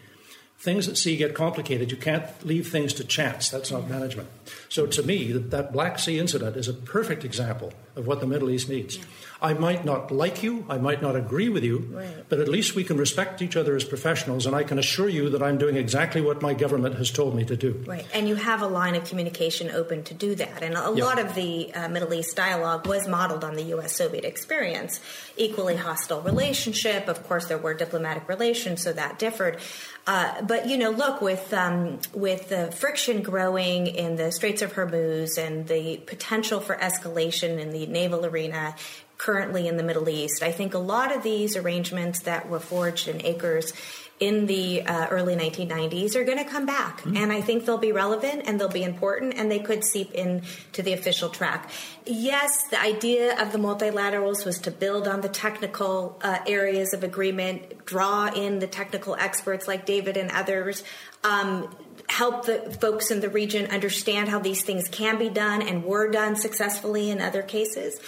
Things 0.60 0.88
at 0.88 0.96
sea 0.96 1.18
get 1.18 1.34
complicated. 1.34 1.90
You 1.90 1.98
can't 1.98 2.24
leave 2.46 2.70
things 2.70 2.94
to 2.94 3.04
chance. 3.04 3.50
That's 3.50 3.72
not 3.72 3.90
management. 3.90 4.30
So, 4.70 4.86
to 4.86 5.02
me, 5.02 5.32
that, 5.32 5.50
that 5.50 5.74
Black 5.74 5.98
Sea 5.98 6.20
incident 6.20 6.56
is 6.56 6.68
a 6.68 6.74
perfect 6.74 7.26
example 7.26 7.74
of 7.96 8.06
what 8.06 8.20
the 8.20 8.28
Middle 8.28 8.52
East 8.52 8.70
needs. 8.70 9.00
Yeah. 9.42 9.48
I 9.50 9.54
might 9.54 9.84
not 9.84 10.12
like 10.12 10.44
you, 10.44 10.66
I 10.70 10.78
might 10.78 11.02
not 11.02 11.16
agree 11.16 11.50
with 11.50 11.64
you, 11.64 11.80
right. 11.92 12.26
but 12.30 12.40
at 12.40 12.48
least 12.48 12.76
we 12.76 12.84
can 12.84 12.98
respect 12.98 13.42
each 13.42 13.56
other 13.56 13.76
as 13.76 13.84
professionals, 13.84 14.46
and 14.46 14.56
I 14.56 14.64
can 14.64 14.78
assure 14.78 15.10
you 15.10 15.30
that 15.32 15.42
I'm 15.42 15.58
doing 15.58 15.76
exactly 15.76 16.22
what 16.22 16.42
my 16.42 16.54
government 16.54 16.96
has 16.96 17.10
told 17.12 17.36
me 17.36 17.44
to 17.46 17.56
do. 17.56 17.84
Right, 17.88 18.06
and 18.14 18.28
you 18.28 18.36
have 18.36 18.62
a 18.62 18.68
line 18.68 18.96
of 18.96 19.04
communication 19.06 19.72
open 19.72 20.04
to 20.04 20.14
do 20.14 20.36
that. 20.36 20.62
And 20.62 20.76
a 20.76 20.90
lot 20.92 21.20
of 21.20 21.34
the 21.36 21.74
uh, 21.74 21.90
Middle 21.90 22.14
East 22.14 22.36
dialogue 22.36 22.88
was 22.88 23.08
modeled 23.08 23.44
on 23.44 23.56
the 23.56 23.64
U.S. 23.76 23.96
Soviet 23.96 24.26
experience. 24.26 25.00
Equally 25.38 25.76
hostile 25.76 26.22
relationship. 26.22 27.08
Of 27.08 27.24
course, 27.28 27.48
there 27.48 27.58
were 27.58 27.74
diplomatic 27.74 28.30
relations, 28.30 28.84
so 28.84 28.94
that 28.94 29.18
differed. 29.18 29.60
Uh, 30.08 30.42
but 30.42 30.68
you 30.68 30.78
know, 30.78 30.90
look 30.90 31.22
with 31.22 31.54
um, 31.54 32.00
with 32.14 32.50
the 32.50 32.72
friction 32.72 33.22
growing 33.22 33.88
in 33.88 34.16
the 34.16 34.32
Straits 34.32 34.62
of 34.62 34.74
Hormuz 34.74 35.38
and 35.38 35.68
the 35.68 35.98
potential 36.08 36.60
for 36.60 36.76
escalation 36.76 37.60
in 37.60 37.70
the 37.72 37.86
naval 37.86 38.26
arena, 38.26 38.76
currently 39.22 39.68
in 39.68 39.78
the 39.78 39.84
Middle 39.84 40.10
East. 40.10 40.42
I 40.42 40.52
think 40.52 40.74
a 40.74 40.80
lot 40.80 41.16
of 41.16 41.22
these 41.22 41.56
arrangements 41.56 42.22
that 42.22 42.50
were 42.50 42.60
forged 42.60 43.08
in 43.08 43.20
ACRS 43.20 43.74
in 44.22 44.46
the 44.46 44.84
uh, 44.84 45.08
early 45.08 45.36
1990s 45.36 46.16
are 46.16 46.24
going 46.24 46.38
to 46.38 46.46
come 46.46 46.68
back. 46.68 47.02
Mm-hmm. 47.02 47.18
And 47.18 47.34
I 47.34 47.42
think 47.42 47.66
they'll 47.66 47.80
be 47.80 47.92
relevant 47.92 48.44
and 48.46 48.60
they'll 48.60 48.70
be 48.70 48.84
important 48.84 49.34
and 49.36 49.52
they 49.52 49.60
could 49.60 49.84
seep 49.84 50.12
into 50.14 50.84
the 50.84 50.94
official 50.94 51.28
track. 51.28 51.72
Yes, 52.06 52.68
the 52.70 52.80
idea 52.80 53.42
of 53.42 53.52
the 53.52 53.58
multilaterals 53.58 54.46
was 54.46 54.60
to 54.60 54.72
build 54.72 55.08
on 55.08 55.22
the 55.22 55.30
technical 55.30 56.20
uh, 56.22 56.38
areas 56.46 56.94
of 56.94 57.04
agreement, 57.04 57.84
draw 57.86 58.28
in 58.28 58.60
the 58.60 58.68
technical 58.68 59.16
experts 59.16 59.68
like 59.68 59.88
David 59.88 60.18
and 60.18 60.30
others. 60.30 60.84
Um, 61.24 61.76
help 62.08 62.46
the 62.46 62.60
folks 62.80 63.10
in 63.10 63.22
the 63.22 63.30
region 63.30 63.72
understand 63.72 64.30
how 64.30 64.38
these 64.38 64.62
things 64.62 64.88
can 64.88 65.18
be 65.18 65.30
done 65.30 65.64
and 65.64 65.84
were 65.84 66.12
done 66.12 66.36
successfully 66.36 67.10
in 67.10 67.22
other 67.22 67.42
cases. 67.42 68.00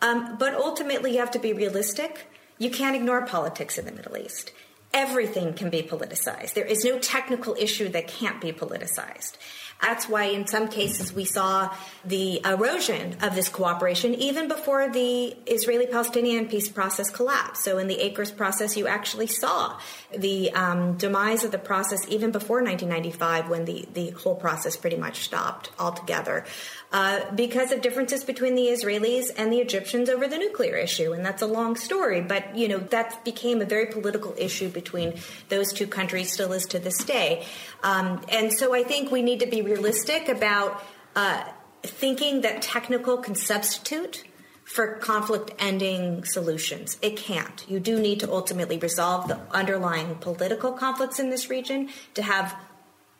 Um, 0.00 0.36
but 0.38 0.54
ultimately, 0.54 1.14
you 1.14 1.18
have 1.18 1.32
to 1.32 1.38
be 1.40 1.52
realistic. 1.52 2.26
You 2.58 2.70
can't 2.70 2.94
ignore 2.94 3.26
politics 3.26 3.78
in 3.78 3.84
the 3.84 3.92
Middle 3.92 4.16
East. 4.16 4.52
Everything 4.96 5.52
can 5.52 5.68
be 5.68 5.82
politicized. 5.82 6.54
There 6.54 6.64
is 6.64 6.82
no 6.82 6.98
technical 6.98 7.54
issue 7.58 7.90
that 7.90 8.08
can't 8.08 8.40
be 8.40 8.50
politicized. 8.50 9.36
That's 9.82 10.08
why, 10.08 10.24
in 10.24 10.46
some 10.46 10.68
cases, 10.68 11.12
we 11.12 11.26
saw 11.26 11.70
the 12.02 12.40
erosion 12.46 13.18
of 13.20 13.34
this 13.34 13.50
cooperation 13.50 14.14
even 14.14 14.48
before 14.48 14.88
the 14.88 15.36
Israeli 15.44 15.86
Palestinian 15.86 16.48
peace 16.48 16.70
process 16.70 17.10
collapsed. 17.10 17.62
So, 17.62 17.76
in 17.76 17.86
the 17.86 17.96
ACRS 17.96 18.34
process, 18.34 18.74
you 18.74 18.86
actually 18.86 19.26
saw 19.26 19.78
the 20.18 20.52
um, 20.52 20.96
demise 20.96 21.44
of 21.44 21.50
the 21.50 21.58
process 21.58 22.06
even 22.08 22.30
before 22.30 22.62
1995 22.62 23.48
when 23.48 23.64
the, 23.64 23.86
the 23.94 24.10
whole 24.10 24.34
process 24.34 24.76
pretty 24.76 24.96
much 24.96 25.20
stopped 25.24 25.70
altogether. 25.78 26.44
Uh, 26.92 27.20
because 27.34 27.72
of 27.72 27.82
differences 27.82 28.24
between 28.24 28.54
the 28.54 28.68
Israelis 28.68 29.30
and 29.36 29.52
the 29.52 29.58
Egyptians 29.58 30.08
over 30.08 30.28
the 30.28 30.38
nuclear 30.38 30.76
issue. 30.76 31.12
And 31.12 31.24
that's 31.24 31.42
a 31.42 31.46
long 31.46 31.76
story, 31.76 32.20
but 32.20 32.56
you 32.56 32.68
know 32.68 32.78
that 32.78 33.24
became 33.24 33.60
a 33.60 33.64
very 33.64 33.86
political 33.86 34.34
issue 34.38 34.68
between 34.68 35.14
those 35.48 35.72
two 35.72 35.86
countries, 35.86 36.32
still 36.32 36.52
is 36.52 36.64
to 36.66 36.78
this 36.78 36.98
day. 37.04 37.44
Um, 37.82 38.22
and 38.30 38.52
so 38.52 38.74
I 38.74 38.84
think 38.84 39.10
we 39.10 39.22
need 39.22 39.40
to 39.40 39.46
be 39.46 39.62
realistic 39.62 40.28
about 40.28 40.82
uh, 41.16 41.44
thinking 41.82 42.42
that 42.42 42.62
technical 42.62 43.16
can 43.18 43.34
substitute 43.34 44.24
for 44.66 44.96
conflict 44.96 45.52
ending 45.60 46.24
solutions. 46.24 46.98
It 47.00 47.16
can't. 47.16 47.64
You 47.68 47.78
do 47.78 48.00
need 48.00 48.18
to 48.20 48.30
ultimately 48.30 48.76
resolve 48.78 49.28
the 49.28 49.38
underlying 49.52 50.16
political 50.16 50.72
conflicts 50.72 51.20
in 51.20 51.30
this 51.30 51.48
region 51.48 51.88
to 52.14 52.22
have 52.22 52.54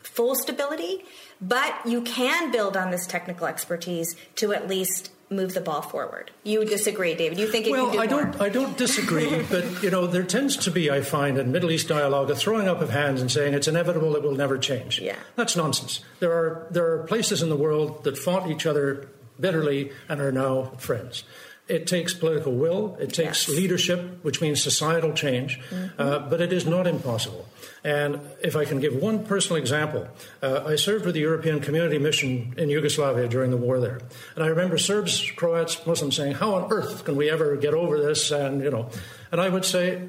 full 0.03 0.35
stability, 0.35 1.05
but 1.41 1.73
you 1.87 2.03
can 2.03 2.51
build 2.51 2.77
on 2.77 2.91
this 2.91 3.07
technical 3.07 3.47
expertise 3.47 4.17
to 4.35 4.53
at 4.53 4.67
least 4.67 5.13
move 5.31 5.55
the 5.55 5.61
ball 5.61 5.83
forward. 5.83 6.33
You 6.43 6.65
disagree, 6.65 7.15
David? 7.15 7.39
You 7.39 7.47
think 7.47 7.67
it 7.67 7.71
well, 7.71 7.93
do 7.93 8.01
I 8.01 8.07
don't. 8.07 8.41
I 8.41 8.49
don't 8.49 8.77
disagree, 8.77 9.43
but 9.51 9.83
you 9.85 9.91
know, 9.91 10.07
there 10.09 10.25
tends 10.25 10.57
to 10.59 10.71
be, 10.73 10.91
I 10.91 11.01
find, 11.01 11.39
in 11.39 11.53
Middle 11.53 11.71
East 11.71 11.87
dialogue, 11.87 12.29
a 12.29 12.35
throwing 12.35 12.67
up 12.67 12.81
of 12.81 12.91
hands 12.91 13.21
and 13.21 13.31
saying 13.31 13.55
it's 13.55 13.69
inevitable; 13.69 14.17
it 14.17 14.23
will 14.23 14.35
never 14.35 14.59
change. 14.59 15.01
Yeah. 15.01 15.17
that's 15.37 15.57
nonsense. 15.57 16.01
There 16.19 16.33
are 16.33 16.67
there 16.71 16.87
are 16.93 16.99
places 17.05 17.41
in 17.41 17.51
the 17.51 17.57
world 17.57 18.03
that 18.05 18.19
fought 18.19 18.51
each 18.51 18.67
other 18.67 19.09
bitterly 19.41 19.91
and 20.09 20.21
are 20.21 20.33
now 20.33 20.73
friends. 20.79 21.25
It 21.69 21.89
takes 21.89 22.15
political 22.15 22.53
will, 22.53 22.97
it 23.01 23.13
takes 23.13 23.49
Yes. 23.49 23.57
leadership, 23.57 24.01
which 24.23 24.41
means 24.41 24.63
societal 24.63 25.13
change, 25.13 25.59
Mm-hmm. 25.71 26.01
uh, 26.01 26.19
but 26.31 26.41
it 26.41 26.53
is 26.53 26.65
not 26.65 26.87
impossible. 26.87 27.45
And 27.83 28.21
if 28.41 28.55
I 28.55 28.65
can 28.65 28.79
give 28.81 28.95
one 28.95 29.25
personal 29.25 29.57
example, 29.61 30.07
uh, 30.43 30.63
I 30.65 30.77
served 30.77 31.05
with 31.07 31.15
the 31.15 31.21
European 31.21 31.59
Community 31.61 31.99
Mission 31.99 32.55
in 32.57 32.69
Yugoslavia 32.69 33.27
during 33.29 33.51
the 33.51 33.57
war 33.57 33.81
there. 33.81 34.01
And 34.37 34.45
I 34.45 34.49
remember 34.49 34.79
Serbs, 34.79 35.29
Croats, 35.35 35.85
Muslims 35.87 36.15
saying, 36.17 36.35
How 36.35 36.55
on 36.55 36.71
earth 36.73 37.05
can 37.05 37.17
we 37.17 37.29
ever 37.31 37.57
get 37.57 37.75
over 37.75 37.99
this? 38.01 38.31
And, 38.31 38.63
you 38.63 38.71
know, 38.71 38.89
and 39.33 39.41
I 39.41 39.49
would 39.49 39.65
say, 39.65 40.03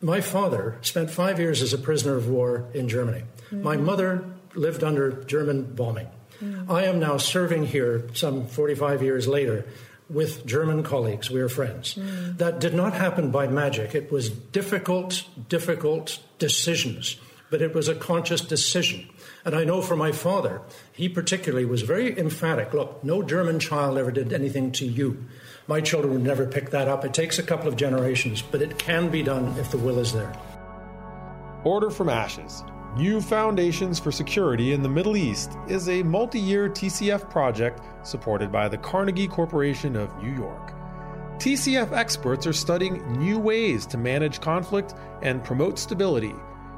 my 0.00 0.20
father 0.20 0.78
spent 0.82 1.10
five 1.10 1.38
years 1.40 1.62
as 1.62 1.72
a 1.72 1.78
prisoner 1.78 2.16
of 2.16 2.28
war 2.28 2.66
in 2.74 2.88
Germany. 2.88 3.22
My 3.50 3.76
mother 3.76 4.24
lived 4.54 4.82
under 4.84 5.24
German 5.24 5.74
bombing. 5.74 6.08
I 6.68 6.84
am 6.84 7.00
now 7.00 7.16
serving 7.16 7.66
here 7.66 8.04
some 8.14 8.46
45 8.46 9.02
years 9.02 9.26
later 9.26 9.64
with 10.08 10.46
German 10.46 10.82
colleagues. 10.82 11.30
We 11.30 11.40
are 11.40 11.48
friends. 11.48 11.98
That 12.36 12.60
did 12.60 12.74
not 12.74 12.94
happen 12.94 13.30
by 13.30 13.46
magic. 13.46 13.94
It 13.94 14.10
was 14.10 14.30
difficult, 14.30 15.24
difficult 15.48 16.18
decisions, 16.38 17.16
but 17.50 17.62
it 17.62 17.74
was 17.74 17.88
a 17.88 17.94
conscious 17.94 18.40
decision. 18.40 19.08
And 19.44 19.54
I 19.54 19.64
know 19.64 19.82
for 19.82 19.96
my 19.96 20.12
father, 20.12 20.62
he 20.92 21.08
particularly 21.08 21.64
was 21.64 21.82
very 21.82 22.18
emphatic 22.18 22.72
look, 22.72 23.02
no 23.02 23.22
German 23.22 23.60
child 23.60 23.98
ever 23.98 24.10
did 24.10 24.32
anything 24.32 24.72
to 24.72 24.86
you. 24.86 25.24
My 25.66 25.80
children 25.80 26.14
would 26.14 26.22
never 26.22 26.46
pick 26.46 26.70
that 26.70 26.88
up. 26.88 27.04
It 27.04 27.12
takes 27.12 27.38
a 27.38 27.42
couple 27.42 27.68
of 27.68 27.76
generations, 27.76 28.42
but 28.42 28.62
it 28.62 28.78
can 28.78 29.10
be 29.10 29.22
done 29.22 29.58
if 29.58 29.70
the 29.70 29.78
will 29.78 29.98
is 29.98 30.12
there. 30.12 30.34
Order 31.64 31.90
from 31.90 32.08
Ashes 32.08 32.62
New 32.98 33.20
Foundations 33.20 34.00
for 34.00 34.10
Security 34.10 34.72
in 34.72 34.82
the 34.82 34.88
Middle 34.88 35.16
East 35.16 35.56
is 35.68 35.88
a 35.88 36.02
multi 36.02 36.40
year 36.40 36.68
TCF 36.68 37.30
project 37.30 37.80
supported 38.02 38.50
by 38.50 38.68
the 38.68 38.76
Carnegie 38.76 39.28
Corporation 39.28 39.94
of 39.94 40.20
New 40.20 40.34
York. 40.34 40.72
TCF 41.36 41.92
experts 41.92 42.44
are 42.44 42.52
studying 42.52 43.00
new 43.12 43.38
ways 43.38 43.86
to 43.86 43.98
manage 43.98 44.40
conflict 44.40 44.94
and 45.22 45.44
promote 45.44 45.78
stability. 45.78 46.34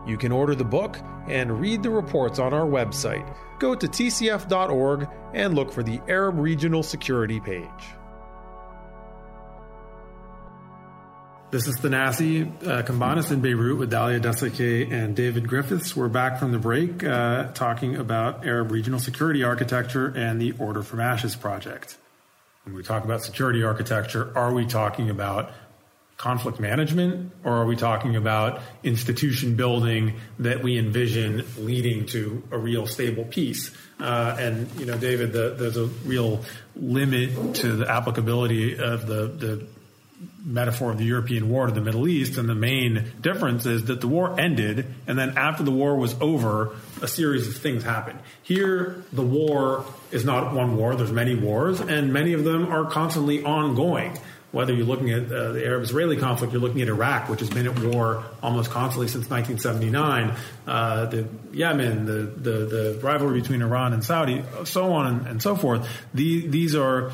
You 0.06 0.18
can 0.18 0.30
order 0.30 0.54
the 0.54 0.62
book 0.62 0.98
and 1.26 1.58
read 1.58 1.82
the 1.82 1.88
reports 1.88 2.38
on 2.38 2.52
our 2.52 2.66
website. 2.66 3.34
Go 3.58 3.74
to 3.74 3.88
tcf.org 3.88 5.08
and 5.32 5.54
look 5.54 5.72
for 5.72 5.82
the 5.82 6.02
Arab 6.06 6.38
Regional 6.38 6.82
Security 6.82 7.40
page. 7.40 7.94
This 11.50 11.66
is 11.66 11.78
Thanasi 11.78 12.46
uh, 12.64 12.84
Cambanis 12.84 13.32
in 13.32 13.40
Beirut 13.40 13.76
with 13.76 13.90
Dalia 13.90 14.20
Dassa 14.20 14.56
Kaye 14.56 14.88
and 14.88 15.16
David 15.16 15.48
Griffiths. 15.48 15.96
We're 15.96 16.06
back 16.06 16.38
from 16.38 16.52
the 16.52 16.60
break 16.60 17.02
uh, 17.02 17.50
talking 17.54 17.96
about 17.96 18.46
Arab 18.46 18.70
regional 18.70 19.00
security 19.00 19.42
architecture 19.42 20.12
and 20.14 20.40
the 20.40 20.52
Order 20.60 20.84
from 20.84 21.00
Ashes 21.00 21.34
project. 21.34 21.98
When 22.62 22.76
we 22.76 22.84
talk 22.84 23.04
about 23.04 23.24
security 23.24 23.64
architecture, 23.64 24.30
are 24.36 24.54
we 24.54 24.64
talking 24.64 25.10
about 25.10 25.50
conflict 26.16 26.60
management 26.60 27.32
or 27.42 27.54
are 27.54 27.66
we 27.66 27.74
talking 27.74 28.14
about 28.14 28.60
institution 28.84 29.56
building 29.56 30.20
that 30.38 30.62
we 30.62 30.78
envision 30.78 31.44
leading 31.58 32.06
to 32.06 32.44
a 32.52 32.58
real 32.58 32.86
stable 32.86 33.24
peace? 33.24 33.76
Uh, 33.98 34.36
and, 34.38 34.70
you 34.78 34.86
know, 34.86 34.96
David, 34.96 35.32
the, 35.32 35.56
there's 35.58 35.76
a 35.76 35.86
real 36.04 36.44
limit 36.76 37.56
to 37.56 37.72
the 37.72 37.90
applicability 37.90 38.78
of 38.78 39.08
the, 39.08 39.26
the 39.26 39.66
metaphor 40.42 40.90
of 40.92 40.98
the 40.98 41.04
European 41.04 41.48
war 41.48 41.66
to 41.66 41.72
the 41.72 41.80
Middle 41.80 42.08
East, 42.08 42.38
and 42.38 42.48
the 42.48 42.54
main 42.54 43.12
difference 43.20 43.66
is 43.66 43.84
that 43.84 44.00
the 44.00 44.08
war 44.08 44.38
ended, 44.40 44.86
and 45.06 45.18
then 45.18 45.36
after 45.36 45.62
the 45.62 45.70
war 45.70 45.96
was 45.96 46.14
over, 46.20 46.76
a 47.02 47.08
series 47.08 47.46
of 47.48 47.56
things 47.56 47.82
happened. 47.82 48.18
Here, 48.42 49.04
the 49.12 49.22
war 49.22 49.84
is 50.10 50.24
not 50.24 50.54
one 50.54 50.76
war, 50.76 50.94
there's 50.94 51.12
many 51.12 51.34
wars, 51.34 51.80
and 51.80 52.12
many 52.12 52.32
of 52.32 52.44
them 52.44 52.66
are 52.66 52.90
constantly 52.90 53.42
ongoing. 53.44 54.18
Whether 54.52 54.74
you're 54.74 54.86
looking 54.86 55.10
at 55.10 55.30
uh, 55.30 55.52
the 55.52 55.64
Arab 55.64 55.82
Israeli 55.82 56.16
conflict, 56.16 56.52
you're 56.52 56.62
looking 56.62 56.82
at 56.82 56.88
Iraq, 56.88 57.28
which 57.28 57.40
has 57.40 57.50
been 57.50 57.66
at 57.66 57.78
war 57.78 58.24
almost 58.42 58.70
constantly 58.70 59.06
since 59.06 59.30
1979, 59.30 60.36
uh, 60.66 61.06
the 61.06 61.28
Yemen, 61.52 62.04
the, 62.04 62.12
the, 62.12 62.50
the 62.66 63.00
rivalry 63.02 63.40
between 63.40 63.62
Iran 63.62 63.92
and 63.92 64.04
Saudi, 64.04 64.44
so 64.64 64.92
on 64.92 65.06
and, 65.06 65.26
and 65.26 65.42
so 65.42 65.54
forth. 65.54 65.88
The, 66.14 66.48
these 66.48 66.74
are 66.74 67.12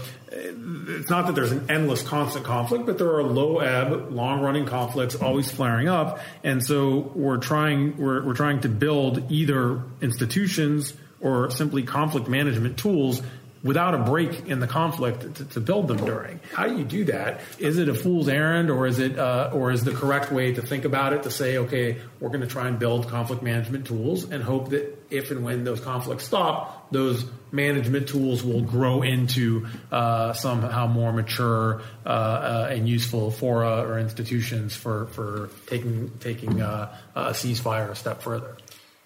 it's 0.88 1.10
not 1.10 1.26
that 1.26 1.34
there's 1.34 1.52
an 1.52 1.70
endless 1.70 2.02
constant 2.02 2.44
conflict, 2.44 2.86
but 2.86 2.98
there 2.98 3.14
are 3.14 3.22
low 3.22 3.58
ebb, 3.58 4.10
long 4.12 4.40
running 4.40 4.66
conflicts 4.66 5.14
always 5.14 5.50
flaring 5.50 5.88
up. 5.88 6.20
And 6.44 6.62
so 6.62 7.12
we're 7.14 7.38
trying, 7.38 7.96
we're, 7.96 8.24
we're 8.24 8.34
trying 8.34 8.60
to 8.60 8.68
build 8.68 9.30
either 9.30 9.82
institutions 10.00 10.92
or 11.20 11.50
simply 11.50 11.82
conflict 11.82 12.28
management 12.28 12.78
tools 12.78 13.22
without 13.66 13.94
a 13.94 13.98
break 13.98 14.46
in 14.46 14.60
the 14.60 14.66
conflict 14.66 15.34
to, 15.34 15.44
to, 15.44 15.60
build 15.60 15.88
them 15.88 15.98
during. 15.98 16.38
How 16.52 16.68
do 16.68 16.78
you 16.78 16.84
do 16.84 17.04
that? 17.06 17.40
Is 17.58 17.78
it 17.78 17.88
a 17.88 17.94
fool's 17.94 18.28
errand, 18.28 18.70
or 18.70 18.86
is 18.86 19.00
it, 19.00 19.18
uh, 19.18 19.50
or 19.52 19.72
is 19.72 19.82
the 19.82 19.92
correct 19.92 20.30
way 20.30 20.54
to 20.54 20.62
think 20.62 20.84
about 20.84 21.12
it 21.12 21.24
to 21.24 21.30
say, 21.30 21.58
okay, 21.58 22.00
we're 22.20 22.28
going 22.28 22.42
to 22.42 22.46
try 22.46 22.68
and 22.68 22.78
build 22.78 23.08
conflict 23.08 23.42
management 23.42 23.86
tools 23.86 24.30
and 24.30 24.42
hope 24.42 24.70
that 24.70 24.96
if 25.10 25.30
and 25.30 25.44
when 25.44 25.64
those 25.64 25.80
conflicts 25.80 26.24
stop, 26.24 26.90
those 26.92 27.24
management 27.52 28.08
tools 28.08 28.42
will 28.42 28.62
grow 28.62 29.02
into 29.02 29.66
uh, 29.90 30.32
somehow 30.32 30.86
more 30.86 31.12
mature 31.12 31.82
uh, 32.04 32.08
uh, 32.08 32.68
and 32.70 32.88
useful 32.88 33.30
fora 33.30 33.82
or 33.82 33.98
institutions 33.98 34.74
for 34.74 35.06
for 35.06 35.50
taking 35.66 36.10
taking 36.20 36.60
uh, 36.60 36.94
a 37.14 37.30
ceasefire 37.30 37.90
a 37.90 37.96
step 37.96 38.22
further. 38.22 38.56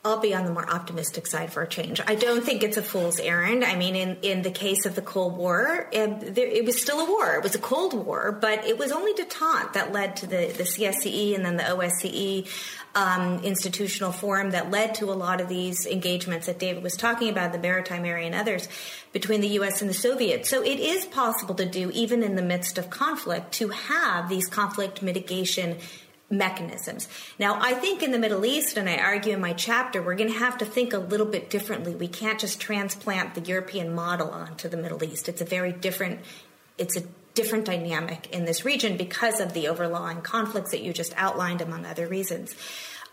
I'll 0.03 0.19
be 0.19 0.35
on 0.35 0.47
the 0.47 0.51
more 0.51 0.69
optimistic 0.69 1.27
side 1.27 1.53
for 1.53 1.63
a 1.63 1.69
change. 1.69 2.01
I 2.07 2.15
don't 2.15 2.43
think 2.43 2.63
it's 2.63 2.79
a 2.79 2.83
fool's 2.83 3.21
errand. 3.21 3.63
I 3.63 3.77
mean, 3.77 3.95
in, 3.95 4.17
in 4.23 4.41
the 4.41 4.51
case 4.51 4.87
of 4.87 4.95
the 4.95 5.03
Cold 5.03 5.37
War, 5.37 5.91
it, 5.93 6.35
there, 6.35 6.47
it 6.47 6.65
was 6.65 6.81
still 6.81 7.01
a 7.01 7.05
war. 7.05 7.35
It 7.35 7.43
was 7.43 7.55
a 7.55 7.59
Cold 7.59 7.93
War, 7.93 8.33
but 8.33 8.65
it 8.65 8.79
was 8.79 8.93
only 8.93 9.13
detente 9.13 9.75
that 9.75 9.93
led 9.93 10.17
to 10.17 10.27
the, 10.27 10.55
the 10.57 10.63
CSCE 10.63 11.35
and 11.35 11.45
then 11.45 11.59
the 11.59 11.65
OSCE 11.65 12.49
um, 12.95 13.41
institutional 13.45 14.11
forum 14.11 14.53
that 14.53 14.71
led 14.71 14.95
to 14.97 15.13
a 15.13 15.13
lot 15.13 15.39
of 15.39 15.51
these 15.51 15.85
engagements 15.85 16.47
that 16.47 16.59
David 16.59 16.83
was 16.83 16.97
talking 16.97 17.29
about, 17.29 17.53
the 17.53 17.59
maritime 17.59 18.07
area 18.07 18.25
and 18.25 18.35
others, 18.35 18.69
between 19.13 19.43
the 19.43 19.49
U.S. 19.49 19.83
and 19.83 19.91
the 19.91 19.95
Soviets. 19.95 20.49
So 20.49 20.63
it 20.63 20.81
is 20.81 21.05
possible 21.05 21.55
to 21.57 21.67
do, 21.67 21.91
even 21.93 22.23
in 22.23 22.37
the 22.37 22.43
midst 22.43 22.79
of 22.79 22.89
conflict, 22.89 23.53
to 23.53 23.69
have 23.69 24.31
these 24.31 24.49
conflict 24.49 25.03
mitigation 25.03 25.77
mechanisms. 26.31 27.09
Now, 27.39 27.59
I 27.61 27.75
think 27.75 28.03
in 28.03 28.13
the 28.13 28.19
Middle 28.19 28.45
East, 28.47 28.77
and 28.77 28.89
I 28.89 28.97
argue 28.99 29.33
in 29.33 29.41
my 29.41 29.53
chapter, 29.53 30.01
we're 30.01 30.15
going 30.15 30.33
to 30.33 30.39
have 30.39 30.59
to 30.59 30.65
think 30.65 30.93
a 30.93 30.99
little 30.99 31.27
bit 31.27 31.51
differently. 31.51 31.95
We 31.95 32.09
can't 32.09 32.39
just 32.39 32.61
transplant 32.61 33.35
the 33.35 33.41
European 33.41 33.95
model 33.95 34.31
onto 34.31 34.69
the 34.69 34.77
Middle 34.77 35.03
East. 35.03 35.29
It's 35.29 35.41
a 35.41 35.45
very 35.45 35.73
different, 35.73 36.21
it's 36.79 36.97
a 36.97 37.03
different 37.35 37.65
dynamic 37.65 38.29
in 38.33 38.45
this 38.45 38.65
region 38.65 38.97
because 38.97 39.41
of 39.41 39.55
the 39.55 39.69
overlying 39.69 40.23
conflicts 40.23 40.71
that 40.71 40.83
you 40.83 40.93
just 40.93 41.13
outlined, 41.17 41.61
among 41.61 41.85
other 41.85 42.07
reasons. 42.07 42.55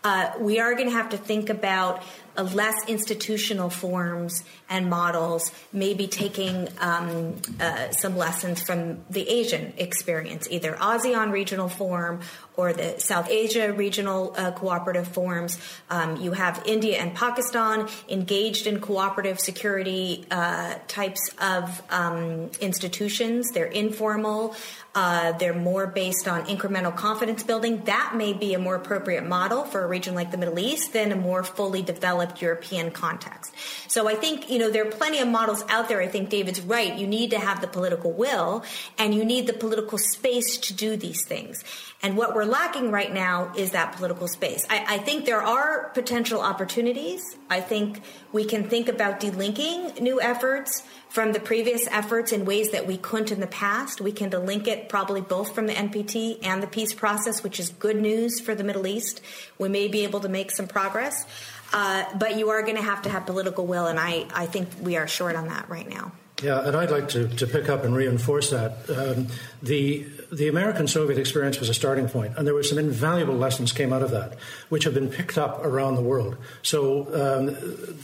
Uh, 0.03 0.32
we 0.39 0.60
are 0.60 0.73
going 0.75 0.88
to 0.88 0.93
have 0.93 1.10
to 1.10 1.17
think 1.17 1.49
about 1.49 2.03
less 2.43 2.88
institutional 2.88 3.69
forms 3.69 4.43
and 4.69 4.89
models, 4.89 5.52
maybe 5.71 6.08
taking 6.08 6.67
um, 6.80 7.36
uh, 7.60 7.89
some 7.91 8.17
lessons 8.17 8.62
from 8.62 9.00
the 9.10 9.28
Asian 9.28 9.73
experience, 9.78 10.47
either 10.50 10.73
ASEAN 10.73 11.32
regional 11.32 11.69
form 11.69 12.19
or 12.58 12.73
the 12.73 13.00
South 13.00 13.30
Asia 13.30 13.71
regional 13.71 14.34
uh, 14.36 14.52
cooperative 14.52 15.08
forms. 15.08 15.60
Um, 15.89 16.17
you 16.17 16.32
have 16.32 16.63
India 16.65 16.97
and 16.97 17.13
Pakistan 17.13 17.88
engaged 18.10 18.65
in 18.65 18.82
cooperative 18.82 19.39
security 19.39 20.26
uh, 20.32 20.76
types 20.88 21.30
of 21.39 21.82
um, 21.91 22.50
institutions. 22.60 23.52
They're 23.52 23.65
informal. 23.65 24.56
Uh, 24.95 25.34
they're 25.34 25.54
more 25.54 25.86
based 25.86 26.28
on 26.28 26.45
incremental 26.45 26.95
confidence 26.95 27.43
building. 27.43 27.84
That 27.86 28.13
may 28.15 28.34
be 28.34 28.56
a 28.56 28.60
more 28.60 28.73
appropriate 28.73 29.28
model 29.28 29.63
for 29.63 29.84
a 29.84 29.88
region 29.88 30.15
like 30.15 30.32
the 30.32 30.38
Middle 30.38 30.58
East 30.58 30.93
than 30.93 31.12
a 31.12 31.15
more 31.15 31.43
fully 31.43 31.84
developed 31.84 32.26
European 32.41 32.91
context. 32.91 33.53
So 33.87 34.07
I 34.07 34.15
think, 34.15 34.49
you 34.49 34.59
know, 34.59 34.69
there 34.69 34.87
are 34.87 34.91
plenty 34.91 35.19
of 35.19 35.27
models 35.27 35.63
out 35.69 35.89
there. 35.89 36.01
I 36.01 36.07
think 36.07 36.29
David's 36.29 36.61
right. 36.61 36.95
You 36.95 37.07
need 37.07 37.31
to 37.31 37.39
have 37.39 37.61
the 37.61 37.67
political 37.67 38.11
will 38.11 38.63
and 38.97 39.13
you 39.13 39.25
need 39.25 39.47
the 39.47 39.53
political 39.53 39.97
space 39.97 40.57
to 40.57 40.73
do 40.73 40.97
these 40.97 41.25
things. 41.25 41.63
And 42.03 42.15
what 42.15 42.35
we're 42.35 42.45
lacking 42.45 42.91
right 42.91 43.11
now 43.11 43.51
is 43.57 43.71
that 43.71 43.95
political 43.95 44.27
space. 44.27 44.67
I, 44.69 44.85
I, 44.87 44.97
think 44.99 45.25
there 45.25 45.41
are 45.41 45.89
potential 45.95 46.41
opportunities. 46.41 47.23
I 47.49 47.59
think 47.59 48.01
we 48.31 48.45
can 48.45 48.69
think 48.69 48.87
about 48.87 49.19
delinking 49.19 49.99
new 49.99 50.21
efforts 50.21 50.83
from 51.09 51.31
the 51.33 51.39
previous 51.39 51.87
efforts 51.87 52.31
in 52.31 52.45
ways 52.45 52.69
that 52.71 52.85
we 52.85 52.97
couldn't 52.97 53.31
in 53.31 53.39
the 53.39 53.47
past. 53.47 53.99
We 53.99 54.11
can 54.11 54.29
delink 54.29 54.67
it 54.67 54.89
probably 54.89 55.21
both 55.21 55.55
from 55.55 55.65
the 55.65 55.73
NPT 55.73 56.37
and 56.43 56.61
the 56.61 56.67
peace 56.67 56.93
process, 56.93 57.41
which 57.41 57.59
is 57.59 57.69
good 57.69 57.99
news 57.99 58.39
for 58.39 58.53
the 58.53 58.63
Middle 58.63 58.85
East. 58.85 59.21
We 59.57 59.67
may 59.67 59.87
be 59.87 60.03
able 60.03 60.19
to 60.19 60.29
make 60.29 60.51
some 60.51 60.67
progress. 60.67 61.25
Uh, 61.73 62.06
but 62.17 62.38
you 62.38 62.49
are 62.49 62.62
going 62.62 62.77
to 62.77 62.82
have 62.82 63.01
to 63.03 63.10
have 63.10 63.25
political 63.25 63.65
will, 63.65 63.88
and 63.88 63.99
I, 63.99 64.25
I 64.34 64.45
think 64.45 64.69
we 64.82 64.97
are 64.97 65.08
short 65.08 65.36
on 65.36 65.47
that 65.47 65.69
right 65.69 65.88
now. 65.88 66.12
Yeah, 66.41 66.67
and 66.67 66.77
I'd 66.77 66.91
like 66.91 67.10
to, 67.10 67.27
to 67.27 67.47
pick 67.47 67.67
up 67.67 67.84
and 67.84 67.95
reinforce 67.95 68.51
that. 68.51 68.88
Um, 68.89 69.27
the 69.63 70.06
the 70.32 70.49
American 70.49 70.88
Soviet 70.88 71.17
experience 71.17 71.60
was 71.60 71.69
a 71.69 71.73
starting 71.73 72.10
point, 72.10 72.38
and 72.38 72.45
there 72.45 72.53
were 72.53 72.63
some 72.63 72.77
invaluable 72.77 73.36
lessons 73.36 73.71
came 73.71 73.91
out 73.91 74.03
of 74.03 74.12
that, 74.12 74.38
which 74.69 74.84
have 74.84 74.93
been 74.93 75.10
picked 75.10 75.38
up 75.38 75.65
around 75.65 75.95
the 75.95 76.01
world. 76.01 76.38
So 76.62 77.08
um, 77.13 77.56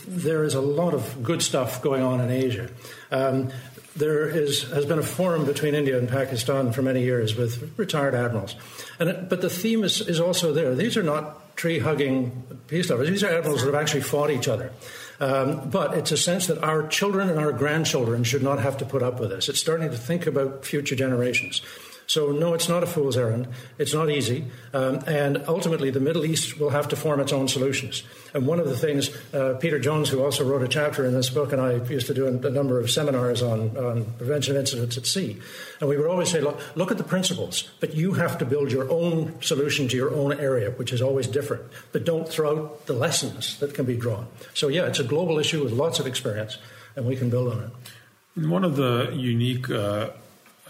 there 0.08 0.44
is 0.44 0.56
a 0.56 0.62
lot 0.62 0.94
of 0.94 1.22
good 1.22 1.44
stuff 1.44 1.82
going 1.82 2.02
on 2.02 2.22
in 2.22 2.32
Asia. 2.32 2.70
Um, 3.12 3.52
there 3.96 4.28
is, 4.28 4.64
has 4.72 4.86
been 4.88 4.98
a 4.98 5.04
forum 5.04 5.46
between 5.46 5.76
India 5.76 6.00
and 6.00 6.10
Pakistan 6.10 6.72
for 6.72 6.82
many 6.82 7.04
years 7.04 7.36
with 7.36 7.78
retired 7.78 8.16
admirals. 8.16 8.56
And 9.00 9.30
but 9.30 9.42
the 9.42 9.50
theme 9.50 9.84
is, 9.84 10.02
is 10.02 10.20
also 10.20 10.54
there. 10.54 10.74
These 10.74 10.98
are 10.98 11.04
not 11.04 11.43
tree 11.56 11.80
hugging 11.80 12.44
peace 12.68 12.90
lovers, 12.90 13.10
these 13.10 13.24
are 13.24 13.30
admirals 13.30 13.62
that 13.62 13.74
have 13.74 13.82
actually 13.82 14.02
fought 14.02 14.30
each 14.30 14.48
other. 14.48 14.72
Um, 15.20 15.70
but 15.70 15.96
it's 15.98 16.12
a 16.12 16.18
sense 16.18 16.48
that 16.48 16.64
our 16.64 16.88
children 16.88 17.30
and 17.30 17.40
our 17.40 17.52
grandchildren 17.52 18.24
should 18.24 18.44
not 18.44 18.60
have 18.60 18.78
to 18.78 18.86
put 18.86 19.04
up 19.04 19.20
with 19.20 19.30
this. 19.30 19.48
It's 19.48 19.60
starting 19.60 19.90
to 19.92 19.98
think 19.98 20.26
about 20.28 20.66
future 20.66 20.96
generations. 20.96 21.62
So, 22.14 22.32
no, 22.32 22.54
it's 22.54 22.70
not 22.70 22.84
a 22.84 22.86
fool's 22.86 23.18
errand. 23.18 23.48
It's 23.80 23.92
not 23.92 24.12
easy. 24.12 24.46
Um, 24.72 25.00
and 25.08 25.44
ultimately, 25.48 25.90
the 25.90 26.00
Middle 26.00 26.26
East 26.26 26.60
will 26.60 26.70
have 26.70 26.88
to 26.90 26.96
form 26.96 27.20
its 27.20 27.34
own 27.34 27.48
solutions. 27.48 28.04
And 28.36 28.46
one 28.46 28.60
of 28.60 28.70
the 28.70 28.78
things, 28.78 29.10
uh, 29.34 29.56
Peter 29.60 29.80
Jones, 29.80 30.10
who 30.10 30.24
also 30.24 30.48
wrote 30.48 30.62
a 30.62 30.68
chapter 30.68 31.08
in 31.08 31.16
this 31.16 31.32
book, 31.32 31.52
and 31.52 31.60
I 31.60 31.72
used 31.90 32.06
to 32.06 32.14
do 32.14 32.28
a, 32.28 32.52
number 32.52 32.80
of 32.80 32.92
seminars 32.92 33.42
on, 33.42 33.76
on, 33.76 34.06
prevention 34.20 34.56
of 34.56 34.60
incidents 34.60 34.96
at 34.96 35.08
sea. 35.08 35.40
And 35.80 35.90
we 35.90 35.98
would 35.98 36.06
always 36.06 36.30
say, 36.30 36.40
look, 36.40 36.62
look 36.76 36.92
at 36.92 37.00
the 37.00 37.04
principles, 37.04 37.72
but 37.80 37.96
you 37.96 38.14
have 38.14 38.38
to 38.38 38.46
build 38.46 38.72
your 38.72 38.92
own 38.92 39.42
solution 39.42 39.88
to 39.88 39.96
your 39.96 40.14
own 40.14 40.40
area, 40.40 40.70
which 40.70 40.94
is 40.94 41.02
always 41.02 41.26
different. 41.26 41.64
But 41.94 42.06
don't 42.06 42.30
throw 42.30 42.66
out 42.66 42.86
the 42.86 42.94
lessons 42.94 43.58
that 43.58 43.74
can 43.74 43.86
be 43.86 43.98
drawn. 43.98 44.28
So, 44.54 44.68
yeah, 44.68 44.86
it's 44.86 45.00
a 45.00 45.04
global 45.04 45.40
issue 45.40 45.64
with 45.64 45.74
lots 45.74 45.98
of 46.00 46.06
experience, 46.06 46.60
and 46.96 47.08
we 47.08 47.16
can 47.16 47.32
build 47.32 47.52
on 47.52 47.64
it. 47.64 48.46
One 48.48 48.64
of 48.64 48.76
the 48.76 49.12
unique 49.16 49.68
uh 49.72 50.10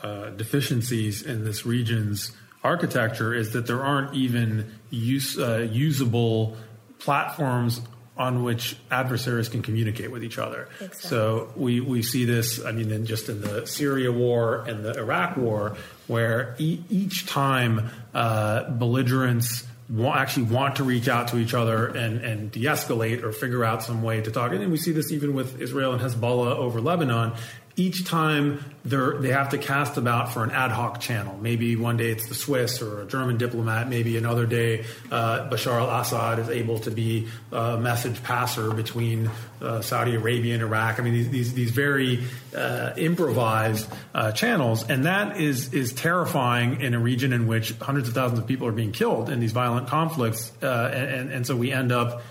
uh, 0.03 0.29
deficiencies 0.31 1.21
in 1.21 1.43
this 1.43 1.65
region's 1.65 2.31
architecture 2.63 3.33
is 3.33 3.53
that 3.53 3.67
there 3.67 3.83
aren't 3.83 4.13
even 4.13 4.71
use, 4.89 5.37
uh, 5.39 5.67
usable 5.71 6.55
platforms 6.99 7.81
on 8.15 8.43
which 8.43 8.77
adversaries 8.91 9.49
can 9.49 9.61
communicate 9.61 10.11
with 10.11 10.23
each 10.23 10.37
other. 10.37 10.69
Exactly. 10.79 11.09
So 11.09 11.51
we, 11.55 11.81
we 11.81 12.03
see 12.03 12.25
this, 12.25 12.63
I 12.63 12.71
mean, 12.71 12.91
in 12.91 13.05
just 13.05 13.27
in 13.27 13.41
the 13.41 13.65
Syria 13.65 14.11
war 14.11 14.63
and 14.67 14.85
the 14.85 14.97
Iraq 14.97 15.35
war, 15.35 15.75
where 16.07 16.55
e- 16.59 16.81
each 16.89 17.25
time 17.25 17.89
uh, 18.13 18.69
belligerents 18.69 19.65
want, 19.89 20.19
actually 20.19 20.43
want 20.43 20.75
to 20.75 20.83
reach 20.83 21.07
out 21.07 21.29
to 21.29 21.37
each 21.37 21.53
other 21.55 21.87
and, 21.87 22.23
and 22.23 22.51
de 22.51 22.65
escalate 22.65 23.23
or 23.23 23.31
figure 23.31 23.65
out 23.65 23.81
some 23.83 24.03
way 24.03 24.21
to 24.21 24.31
talk. 24.31 24.51
And 24.51 24.71
we 24.71 24.77
see 24.77 24.91
this 24.91 25.11
even 25.11 25.33
with 25.33 25.59
Israel 25.59 25.93
and 25.93 26.01
Hezbollah 26.01 26.55
over 26.55 26.81
Lebanon 26.81 27.33
each 27.75 28.05
time 28.05 28.63
they 28.85 29.29
have 29.29 29.49
to 29.49 29.57
cast 29.57 29.97
about 29.97 30.31
for 30.31 30.43
an 30.43 30.51
ad 30.51 30.69
hoc 30.69 30.99
channel. 30.99 31.37
Maybe 31.41 31.75
one 31.75 31.97
day 31.97 32.11
it's 32.11 32.27
the 32.27 32.35
Swiss 32.35 32.81
or 32.81 33.01
a 33.01 33.05
German 33.05 33.37
diplomat. 33.37 33.87
Maybe 33.89 34.17
another 34.17 34.45
day 34.45 34.85
uh, 35.09 35.49
Bashar 35.49 35.79
al-Assad 35.79 36.39
is 36.39 36.49
able 36.49 36.79
to 36.79 36.91
be 36.91 37.27
a 37.51 37.77
message 37.77 38.21
passer 38.21 38.71
between 38.71 39.31
uh, 39.61 39.81
Saudi 39.81 40.15
Arabia 40.15 40.53
and 40.53 40.61
Iraq. 40.61 40.99
I 40.99 41.03
mean, 41.03 41.13
these 41.13 41.29
these, 41.29 41.53
these 41.53 41.71
very 41.71 42.23
uh, 42.55 42.91
improvised 42.97 43.89
uh, 44.13 44.31
channels, 44.33 44.87
and 44.87 45.05
that 45.05 45.39
is 45.39 45.73
is 45.73 45.93
terrifying 45.93 46.81
in 46.81 46.93
a 46.93 46.99
region 46.99 47.33
in 47.33 47.47
which 47.47 47.71
hundreds 47.79 48.09
of 48.09 48.13
thousands 48.13 48.39
of 48.39 48.47
people 48.47 48.67
are 48.67 48.73
being 48.73 48.91
killed 48.91 49.29
in 49.29 49.39
these 49.39 49.53
violent 49.53 49.87
conflicts, 49.87 50.51
uh, 50.61 50.91
and, 50.93 51.31
and 51.31 51.47
so 51.47 51.55
we 51.55 51.71
end 51.71 51.91
up 51.91 52.21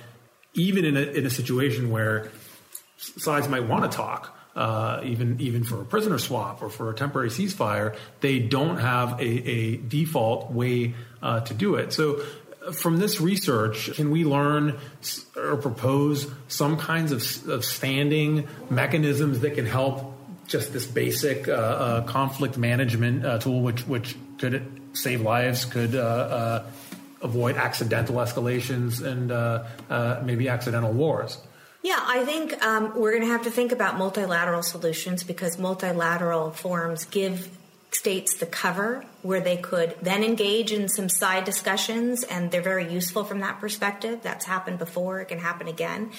even 0.54 0.84
in 0.84 0.96
a, 0.96 1.00
in 1.00 1.26
a 1.26 1.30
situation 1.30 1.90
where 1.90 2.30
sides 2.98 3.48
might 3.48 3.66
want 3.66 3.90
to 3.90 3.96
talk 3.96 4.36
uh, 4.54 5.00
even 5.04 5.40
even 5.40 5.64
for 5.64 5.80
a 5.80 5.84
prisoner 5.84 6.18
swap 6.18 6.62
or 6.62 6.68
for 6.68 6.90
a 6.90 6.94
temporary 6.94 7.30
ceasefire, 7.30 7.96
they 8.20 8.38
don't 8.38 8.78
have 8.78 9.20
a, 9.20 9.24
a 9.24 9.76
default 9.76 10.50
way 10.50 10.94
uh, 11.22 11.40
to 11.40 11.54
do 11.54 11.76
it. 11.76 11.92
So. 11.92 12.22
From 12.74 12.98
this 12.98 13.20
research, 13.20 13.92
can 13.94 14.12
we 14.12 14.24
learn 14.24 14.78
or 15.36 15.56
propose 15.56 16.30
some 16.46 16.76
kinds 16.76 17.10
of, 17.10 17.48
of 17.48 17.64
standing 17.64 18.46
mechanisms 18.70 19.40
that 19.40 19.56
can 19.56 19.66
help 19.66 20.14
just 20.46 20.72
this 20.72 20.86
basic 20.86 21.48
uh, 21.48 21.52
uh 21.52 22.02
conflict 22.02 22.56
management 22.56 23.24
uh, 23.24 23.38
tool, 23.38 23.62
which 23.62 23.80
which 23.88 24.14
could 24.38 24.64
save 24.92 25.22
lives, 25.22 25.64
could 25.64 25.96
uh, 25.96 26.62
avoid 27.20 27.56
accidental 27.56 28.14
escalations 28.16 29.02
and 29.02 30.24
maybe 30.24 30.48
accidental 30.48 30.92
wars? 30.92 31.38
Yeah, 31.82 31.98
I 32.00 32.24
think 32.24 32.64
um, 32.64 32.92
we're 32.94 33.10
going 33.10 33.24
to 33.24 33.28
have 33.28 33.42
to 33.42 33.50
think 33.50 33.72
about 33.72 33.98
multilateral 33.98 34.62
solutions 34.62 35.24
because 35.24 35.58
multilateral 35.58 36.52
forums 36.52 37.04
give 37.04 37.50
states 37.90 38.36
the 38.36 38.46
cover 38.46 39.04
where 39.22 39.40
they 39.40 39.56
could 39.56 39.96
then 40.00 40.22
engage 40.22 40.72
in 40.72 40.88
some 40.88 41.08
side 41.08 41.44
discussions, 41.44 42.22
and 42.22 42.50
they're 42.50 42.62
very 42.62 42.90
useful 42.90 43.24
from 43.24 43.40
that 43.40 43.60
perspective. 43.60 44.20
That's 44.22 44.44
happened 44.44 44.78
before, 44.78 45.20
it 45.20 45.26
can 45.26 45.40
happen 45.40 45.66
again. 45.66 46.12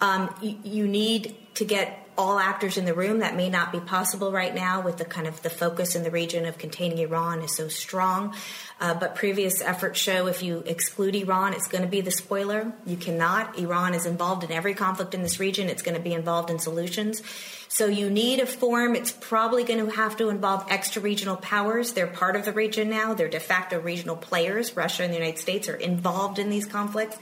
Um, 0.00 0.34
you, 0.42 0.58
you 0.64 0.88
need 0.88 1.36
to 1.54 1.64
get 1.64 2.03
all 2.16 2.38
actors 2.38 2.76
in 2.76 2.84
the 2.84 2.94
room. 2.94 3.18
That 3.18 3.36
may 3.36 3.48
not 3.48 3.72
be 3.72 3.80
possible 3.80 4.32
right 4.32 4.54
now 4.54 4.80
with 4.80 4.98
the 4.98 5.04
kind 5.04 5.26
of 5.26 5.42
the 5.42 5.50
focus 5.50 5.94
in 5.94 6.02
the 6.02 6.10
region 6.10 6.46
of 6.46 6.58
containing 6.58 6.98
Iran 6.98 7.42
is 7.42 7.56
so 7.56 7.68
strong. 7.68 8.34
Uh, 8.80 8.94
but 8.94 9.14
previous 9.14 9.60
efforts 9.60 9.98
show 9.98 10.26
if 10.26 10.42
you 10.42 10.62
exclude 10.66 11.14
Iran, 11.14 11.54
it's 11.54 11.68
going 11.68 11.82
to 11.82 11.88
be 11.88 12.00
the 12.00 12.10
spoiler. 12.10 12.72
You 12.84 12.96
cannot. 12.96 13.58
Iran 13.58 13.94
is 13.94 14.06
involved 14.06 14.44
in 14.44 14.52
every 14.52 14.74
conflict 14.74 15.14
in 15.14 15.22
this 15.22 15.40
region. 15.40 15.68
It's 15.68 15.82
going 15.82 15.96
to 15.96 16.02
be 16.02 16.12
involved 16.12 16.50
in 16.50 16.58
solutions. 16.58 17.22
So 17.68 17.86
you 17.86 18.08
need 18.08 18.38
a 18.38 18.46
form. 18.46 18.94
It's 18.94 19.10
probably 19.10 19.64
going 19.64 19.84
to 19.84 19.90
have 19.96 20.16
to 20.18 20.28
involve 20.28 20.64
extra 20.70 21.02
regional 21.02 21.36
powers. 21.36 21.92
They're 21.92 22.06
part 22.06 22.36
of 22.36 22.44
the 22.44 22.52
region 22.52 22.88
now. 22.90 23.14
They're 23.14 23.28
de 23.28 23.40
facto 23.40 23.80
regional 23.80 24.16
players. 24.16 24.76
Russia 24.76 25.02
and 25.02 25.12
the 25.12 25.18
United 25.18 25.40
States 25.40 25.68
are 25.68 25.74
involved 25.74 26.38
in 26.38 26.50
these 26.50 26.66
conflicts. 26.66 27.18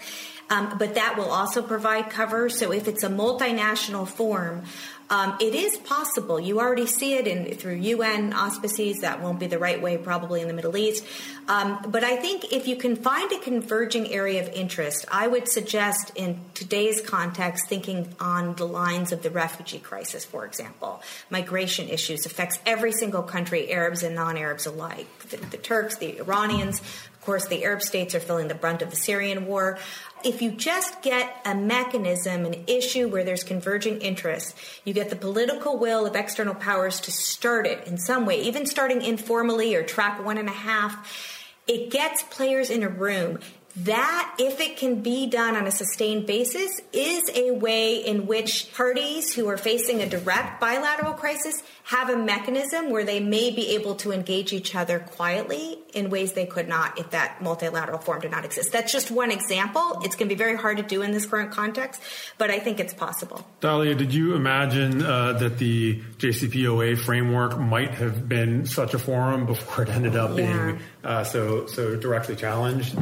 Um, 0.52 0.76
but 0.78 0.96
that 0.96 1.16
will 1.16 1.30
also 1.30 1.62
provide 1.62 2.10
cover. 2.10 2.50
So 2.50 2.72
if 2.72 2.86
it's 2.86 3.02
a 3.02 3.08
multinational 3.08 4.06
form, 4.06 4.64
um, 5.08 5.36
it 5.40 5.54
is 5.54 5.78
possible. 5.78 6.38
You 6.38 6.60
already 6.60 6.86
see 6.86 7.14
it 7.14 7.26
in 7.26 7.54
through 7.56 7.74
UN 7.74 8.32
auspices. 8.32 9.00
That 9.00 9.20
won't 9.20 9.38
be 9.38 9.46
the 9.46 9.58
right 9.58 9.80
way, 9.80 9.96
probably 9.96 10.42
in 10.42 10.48
the 10.48 10.54
Middle 10.54 10.76
East. 10.76 11.04
Um, 11.48 11.84
but 11.88 12.04
I 12.04 12.16
think 12.16 12.52
if 12.52 12.68
you 12.68 12.76
can 12.76 12.96
find 12.96 13.30
a 13.32 13.38
converging 13.38 14.10
area 14.10 14.42
of 14.42 14.48
interest, 14.54 15.06
I 15.10 15.26
would 15.26 15.48
suggest 15.48 16.12
in 16.14 16.40
today's 16.54 17.00
context, 17.00 17.68
thinking 17.68 18.14
on 18.20 18.54
the 18.54 18.66
lines 18.66 19.10
of 19.12 19.22
the 19.22 19.30
refugee 19.30 19.80
crisis, 19.80 20.24
for 20.24 20.46
example, 20.46 21.02
migration 21.30 21.88
issues 21.88 22.24
affects 22.24 22.58
every 22.64 22.92
single 22.92 23.22
country, 23.22 23.70
Arabs 23.70 24.02
and 24.02 24.14
non-Arabs 24.14 24.66
alike. 24.66 25.06
The, 25.30 25.38
the 25.38 25.56
Turks, 25.58 25.96
the 25.96 26.18
Iranians, 26.18 26.80
of 27.22 27.26
course, 27.26 27.46
the 27.46 27.62
Arab 27.62 27.82
states 27.82 28.16
are 28.16 28.20
feeling 28.20 28.48
the 28.48 28.54
brunt 28.56 28.82
of 28.82 28.90
the 28.90 28.96
Syrian 28.96 29.46
war. 29.46 29.78
If 30.24 30.42
you 30.42 30.50
just 30.50 31.02
get 31.02 31.32
a 31.44 31.54
mechanism, 31.54 32.44
an 32.44 32.64
issue 32.66 33.06
where 33.06 33.22
there's 33.22 33.44
converging 33.44 34.00
interests, 34.00 34.56
you 34.84 34.92
get 34.92 35.08
the 35.08 35.14
political 35.14 35.78
will 35.78 36.04
of 36.04 36.16
external 36.16 36.56
powers 36.56 37.00
to 37.02 37.12
start 37.12 37.64
it 37.64 37.86
in 37.86 37.96
some 37.96 38.26
way, 38.26 38.42
even 38.42 38.66
starting 38.66 39.02
informally 39.02 39.76
or 39.76 39.84
track 39.84 40.24
one 40.24 40.36
and 40.36 40.48
a 40.48 40.52
half, 40.52 41.48
it 41.68 41.92
gets 41.92 42.24
players 42.24 42.70
in 42.70 42.82
a 42.82 42.88
room 42.88 43.38
that, 43.74 44.34
if 44.38 44.60
it 44.60 44.76
can 44.76 45.00
be 45.00 45.26
done 45.26 45.56
on 45.56 45.66
a 45.66 45.70
sustained 45.70 46.26
basis, 46.26 46.80
is 46.92 47.22
a 47.34 47.52
way 47.52 47.96
in 47.96 48.26
which 48.26 48.72
parties 48.74 49.34
who 49.34 49.48
are 49.48 49.56
facing 49.56 50.02
a 50.02 50.08
direct 50.08 50.60
bilateral 50.60 51.14
crisis 51.14 51.62
have 51.84 52.10
a 52.10 52.16
mechanism 52.16 52.90
where 52.90 53.04
they 53.04 53.18
may 53.18 53.50
be 53.50 53.74
able 53.74 53.94
to 53.96 54.12
engage 54.12 54.52
each 54.52 54.74
other 54.74 54.98
quietly 54.98 55.78
in 55.94 56.10
ways 56.10 56.34
they 56.34 56.46
could 56.46 56.68
not 56.68 56.98
if 56.98 57.10
that 57.10 57.42
multilateral 57.42 57.98
form 57.98 58.20
did 58.20 58.30
not 58.30 58.44
exist. 58.44 58.72
That's 58.72 58.92
just 58.92 59.10
one 59.10 59.30
example. 59.30 60.00
It's 60.04 60.16
going 60.16 60.28
to 60.28 60.34
be 60.34 60.38
very 60.38 60.56
hard 60.56 60.76
to 60.76 60.82
do 60.82 61.02
in 61.02 61.12
this 61.12 61.24
current 61.24 61.50
context, 61.50 62.02
but 62.38 62.50
I 62.50 62.58
think 62.58 62.78
it's 62.78 62.94
possible. 62.94 63.46
Dalia, 63.60 63.96
did 63.96 64.12
you 64.12 64.34
imagine 64.34 65.02
uh, 65.02 65.32
that 65.34 65.58
the 65.58 66.00
JCPOA 66.18 66.98
framework 66.98 67.58
might 67.58 67.94
have 67.94 68.28
been 68.28 68.66
such 68.66 68.94
a 68.94 68.98
forum 68.98 69.46
before 69.46 69.84
it 69.84 69.88
ended 69.88 70.14
up 70.14 70.30
yeah. 70.30 70.36
being 70.36 70.80
uh, 71.02 71.24
so 71.24 71.66
so 71.66 71.96
directly 71.96 72.36
challenged? 72.36 72.96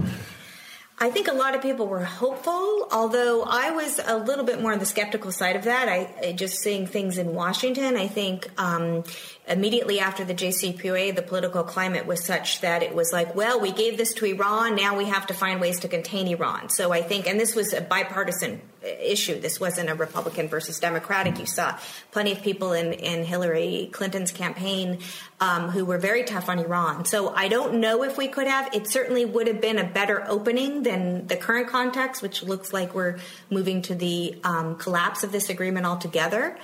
I 1.02 1.08
think 1.08 1.28
a 1.28 1.32
lot 1.32 1.54
of 1.54 1.62
people 1.62 1.86
were 1.86 2.04
hopeful, 2.04 2.86
although 2.92 3.42
I 3.42 3.70
was 3.70 3.98
a 4.04 4.18
little 4.18 4.44
bit 4.44 4.60
more 4.60 4.72
on 4.72 4.80
the 4.80 4.84
skeptical 4.84 5.32
side 5.32 5.56
of 5.56 5.64
that. 5.64 5.88
I 5.88 6.32
just 6.32 6.58
seeing 6.58 6.86
things 6.86 7.16
in 7.16 7.32
Washington. 7.32 7.96
I 7.96 8.06
think 8.06 8.50
um, 8.60 9.04
immediately 9.50 9.98
after 9.98 10.24
the 10.24 10.34
JCPOA, 10.34 11.14
the 11.14 11.22
political 11.22 11.64
climate 11.64 12.06
was 12.06 12.24
such 12.24 12.60
that 12.60 12.82
it 12.82 12.94
was 12.94 13.12
like, 13.12 13.34
well, 13.34 13.60
we 13.60 13.72
gave 13.72 13.98
this 13.98 14.14
to 14.14 14.24
Iran, 14.24 14.76
now 14.76 14.96
we 14.96 15.06
have 15.06 15.26
to 15.26 15.34
find 15.34 15.60
ways 15.60 15.80
to 15.80 15.88
contain 15.88 16.28
Iran. 16.28 16.70
So 16.70 16.92
I 16.92 17.02
think, 17.02 17.26
and 17.26 17.38
this 17.38 17.54
was 17.54 17.72
a 17.72 17.80
bipartisan 17.80 18.62
issue. 18.82 19.38
This 19.38 19.60
wasn't 19.60 19.90
a 19.90 19.94
Republican 19.94 20.48
versus 20.48 20.78
Democratic. 20.78 21.38
You 21.38 21.46
saw 21.46 21.76
plenty 22.12 22.32
of 22.32 22.42
people 22.42 22.72
in, 22.72 22.92
in 22.92 23.24
Hillary 23.24 23.90
Clinton's 23.92 24.32
campaign 24.32 25.00
um, 25.40 25.68
who 25.70 25.84
were 25.84 25.98
very 25.98 26.24
tough 26.24 26.48
on 26.48 26.58
Iran. 26.58 27.04
So 27.04 27.34
I 27.34 27.48
don't 27.48 27.80
know 27.80 28.04
if 28.04 28.16
we 28.16 28.28
could 28.28 28.46
have. 28.46 28.74
It 28.74 28.88
certainly 28.88 29.24
would 29.24 29.48
have 29.48 29.60
been 29.60 29.78
a 29.78 29.84
better 29.84 30.24
opening 30.26 30.82
than 30.82 31.26
the 31.26 31.36
current 31.36 31.68
context, 31.68 32.22
which 32.22 32.42
looks 32.42 32.72
like 32.72 32.94
we're 32.94 33.18
moving 33.50 33.82
to 33.82 33.94
the 33.94 34.38
um, 34.44 34.76
collapse 34.76 35.24
of 35.24 35.32
this 35.32 35.50
agreement 35.50 35.86
altogether. 35.86 36.56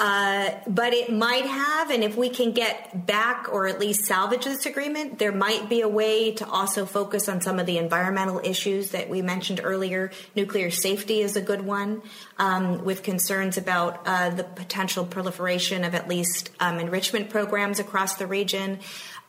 Uh, 0.00 0.50
but 0.66 0.92
it 0.92 1.12
might 1.12 1.46
have, 1.46 1.90
and 1.90 2.02
if 2.02 2.16
we 2.16 2.28
can 2.28 2.50
get 2.50 3.06
back 3.06 3.48
or 3.52 3.68
at 3.68 3.78
least 3.78 4.04
salvage 4.04 4.44
this 4.44 4.66
agreement, 4.66 5.20
there 5.20 5.30
might 5.30 5.68
be 5.68 5.80
a 5.80 5.88
way 5.88 6.32
to 6.32 6.44
also 6.48 6.84
focus 6.84 7.28
on 7.28 7.40
some 7.40 7.60
of 7.60 7.66
the 7.66 7.78
environmental 7.78 8.40
issues 8.42 8.90
that 8.90 9.08
we 9.08 9.22
mentioned 9.22 9.60
earlier. 9.62 10.10
Nuclear 10.34 10.70
safety 10.72 11.20
is 11.20 11.36
a 11.36 11.40
good 11.40 11.60
one, 11.64 12.02
um, 12.38 12.84
with 12.84 13.04
concerns 13.04 13.56
about 13.56 14.00
uh, 14.04 14.30
the 14.30 14.42
potential 14.42 15.04
proliferation 15.04 15.84
of 15.84 15.94
at 15.94 16.08
least 16.08 16.50
um, 16.58 16.80
enrichment 16.80 17.30
programs 17.30 17.78
across 17.78 18.16
the 18.16 18.26
region. 18.26 18.80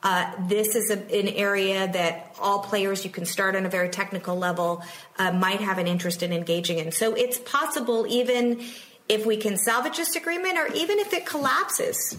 Uh, 0.02 0.32
this 0.48 0.76
is 0.76 0.90
a, 0.90 0.98
an 1.18 1.28
area 1.30 1.88
that 1.92 2.36
all 2.42 2.60
players, 2.60 3.06
you 3.06 3.12
can 3.12 3.26
start 3.26 3.56
on 3.56 3.66
a 3.66 3.70
very 3.70 3.90
technical 3.90 4.36
level, 4.36 4.84
uh, 5.20 5.32
might 5.32 5.62
have 5.62 5.78
an 5.78 5.88
interest 5.88 6.24
in 6.24 6.34
engaging 6.34 6.80
in. 6.80 6.92
So 6.92 7.14
it's 7.14 7.38
possible, 7.38 8.08
even 8.08 8.60
if 9.10 9.26
we 9.26 9.38
can 9.38 9.58
salvage 9.58 9.98
this 9.98 10.16
agreement 10.16 10.58
or 10.58 10.68
even 10.74 11.00
if 11.00 11.14
it 11.14 11.26
collapses, 11.26 12.18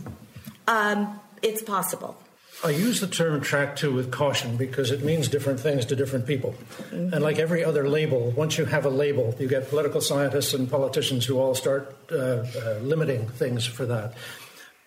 um, 0.67 1.21
it's 1.43 1.63
possible. 1.63 2.17
I 2.63 2.71
use 2.71 3.01
the 3.01 3.07
term 3.07 3.41
track 3.41 3.77
two 3.77 3.93
with 3.93 4.11
caution 4.11 4.57
because 4.57 4.91
it 4.91 5.03
means 5.03 5.29
different 5.29 5.61
things 5.61 5.85
to 5.87 5.97
different 5.97 6.27
people. 6.27 6.55
Mm-hmm. 6.91 7.13
And 7.13 7.23
like 7.23 7.39
every 7.39 7.65
other 7.65 7.89
label, 7.89 8.31
once 8.31 8.57
you 8.57 8.65
have 8.65 8.87
a 8.87 8.91
label, 8.91 9.35
you 9.39 9.49
get 9.49 9.69
political 9.69 10.01
scientists 10.01 10.55
and 10.55 10.71
politicians 10.71 11.27
who 11.27 11.39
all 11.39 11.55
start 11.55 11.97
uh, 12.13 12.17
uh, 12.17 12.79
limiting 12.81 13.27
things 13.29 13.67
for 13.67 13.85
that. 13.87 14.15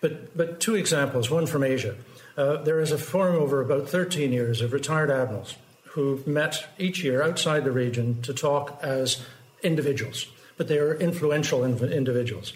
But, 0.00 0.36
but 0.36 0.60
two 0.60 0.76
examples, 0.76 1.30
one 1.30 1.46
from 1.46 1.62
Asia. 1.62 1.94
Uh, 2.36 2.62
there 2.62 2.80
is 2.80 2.92
a 2.92 2.98
forum 2.98 3.36
over 3.36 3.60
about 3.60 3.88
13 3.88 4.32
years 4.32 4.60
of 4.60 4.72
retired 4.72 5.10
admirals 5.10 5.56
who 5.90 6.22
met 6.26 6.68
each 6.78 7.02
year 7.02 7.22
outside 7.22 7.64
the 7.64 7.72
region 7.72 8.22
to 8.22 8.32
talk 8.32 8.78
as 8.82 9.24
individuals 9.62 10.26
but 10.58 10.68
they 10.68 10.78
are 10.78 10.94
influential 10.94 11.64
individuals. 11.64 12.52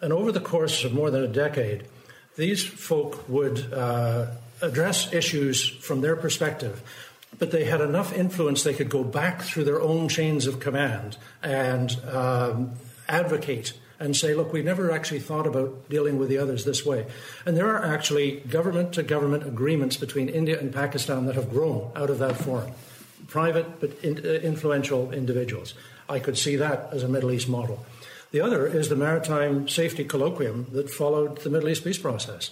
And 0.00 0.12
over 0.12 0.30
the 0.30 0.40
course 0.40 0.84
of 0.84 0.92
more 0.92 1.10
than 1.10 1.24
a 1.24 1.28
decade, 1.28 1.86
these 2.36 2.64
folk 2.64 3.28
would 3.28 3.72
uh, 3.72 4.26
address 4.62 5.12
issues 5.12 5.66
from 5.68 6.02
their 6.02 6.14
perspective, 6.14 6.82
but 7.38 7.50
they 7.50 7.64
had 7.64 7.80
enough 7.80 8.12
influence 8.12 8.62
they 8.62 8.74
could 8.74 8.90
go 8.90 9.02
back 9.02 9.42
through 9.42 9.64
their 9.64 9.80
own 9.80 10.08
chains 10.08 10.46
of 10.46 10.60
command 10.60 11.16
and 11.42 11.98
um, 12.06 12.72
advocate 13.08 13.72
and 13.98 14.14
say, 14.14 14.34
look, 14.34 14.52
we 14.52 14.62
never 14.62 14.90
actually 14.90 15.20
thought 15.20 15.46
about 15.46 15.88
dealing 15.88 16.18
with 16.18 16.28
the 16.28 16.38
others 16.38 16.64
this 16.64 16.84
way. 16.84 17.06
And 17.46 17.56
there 17.56 17.74
are 17.74 17.84
actually 17.84 18.40
government 18.40 18.92
to 18.94 19.02
government 19.02 19.46
agreements 19.46 19.96
between 19.96 20.28
India 20.28 20.58
and 20.58 20.72
Pakistan 20.72 21.26
that 21.26 21.34
have 21.34 21.50
grown 21.50 21.90
out 21.96 22.10
of 22.10 22.18
that 22.18 22.36
forum. 22.36 22.72
Private 23.28 23.80
but 23.80 23.98
in, 24.04 24.18
uh, 24.18 24.30
influential 24.40 25.12
individuals. 25.12 25.74
I 26.08 26.18
could 26.18 26.38
see 26.38 26.56
that 26.56 26.88
as 26.92 27.02
a 27.02 27.08
Middle 27.08 27.32
East 27.32 27.48
model. 27.48 27.84
The 28.32 28.40
other 28.40 28.66
is 28.66 28.88
the 28.88 28.96
Maritime 28.96 29.68
Safety 29.68 30.04
Colloquium 30.04 30.72
that 30.72 30.90
followed 30.90 31.38
the 31.38 31.50
Middle 31.50 31.68
East 31.68 31.84
peace 31.84 31.98
process, 31.98 32.50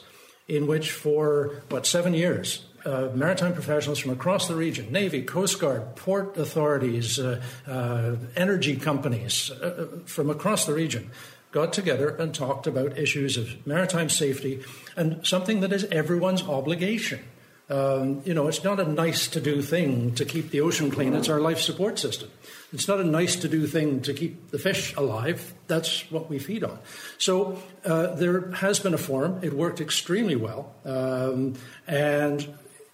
in 0.49 0.67
which 0.67 0.93
for, 0.93 1.63
what, 1.69 1.87
seven 1.87 2.15
years, 2.15 2.65
uh, 2.85 3.09
maritime 3.15 3.55
professionals 3.55 3.99
from 3.99 4.11
across 4.11 4.47
the 4.47 4.55
region 4.55 4.93
Navy, 4.93 5.23
Coast 5.23 5.59
Guard, 5.59 5.97
port 5.97 6.37
authorities, 6.37 7.19
uh, 7.19 7.43
uh, 7.67 8.17
energy 8.37 8.77
companies 8.77 9.51
uh, 9.51 9.55
uh, 9.65 9.99
from 10.05 10.31
across 10.31 10.67
the 10.67 10.75
region 10.75 11.11
got 11.51 11.73
together 11.73 12.09
and 12.09 12.35
talked 12.35 12.67
about 12.67 12.99
issues 12.99 13.37
of 13.37 13.65
maritime 13.65 14.09
safety 14.09 14.61
and 14.97 15.25
something 15.25 15.61
that 15.61 15.73
is 15.73 15.85
everyone's 15.85 16.43
obligation. 16.43 17.21
Um, 17.71 18.21
you 18.27 18.35
know, 18.35 18.49
it's 18.49 18.63
not 18.63 18.79
a 18.79 18.85
nice 18.85 19.27
to 19.29 19.41
do 19.41 19.63
thing 19.63 20.15
to 20.17 20.25
keep 20.25 20.51
the 20.51 20.61
ocean 20.61 20.91
clean, 20.91 21.15
it's 21.15 21.31
our 21.31 21.41
life 21.41 21.61
support 21.61 21.99
system. 21.99 22.31
It's 22.75 22.89
not 22.89 23.01
a 23.01 23.05
nice 23.05 23.37
to 23.37 23.49
do 23.49 23.67
thing 23.67 24.03
to 24.03 24.13
keep 24.13 24.51
the 24.51 24.59
fish 24.59 24.95
alive. 24.97 25.55
That's 25.67 26.11
what 26.11 26.29
we 26.29 26.39
feed 26.39 26.65
on. 26.65 26.79
So 27.19 27.63
uh, 27.85 28.15
there 28.17 28.51
has 28.51 28.81
been 28.81 28.93
a 28.93 28.99
forum. 28.99 29.41
It 29.43 29.55
worked 29.55 29.81
extremely 29.81 30.37
well. 30.37 30.75
Um, 30.85 31.55
and 31.87 32.53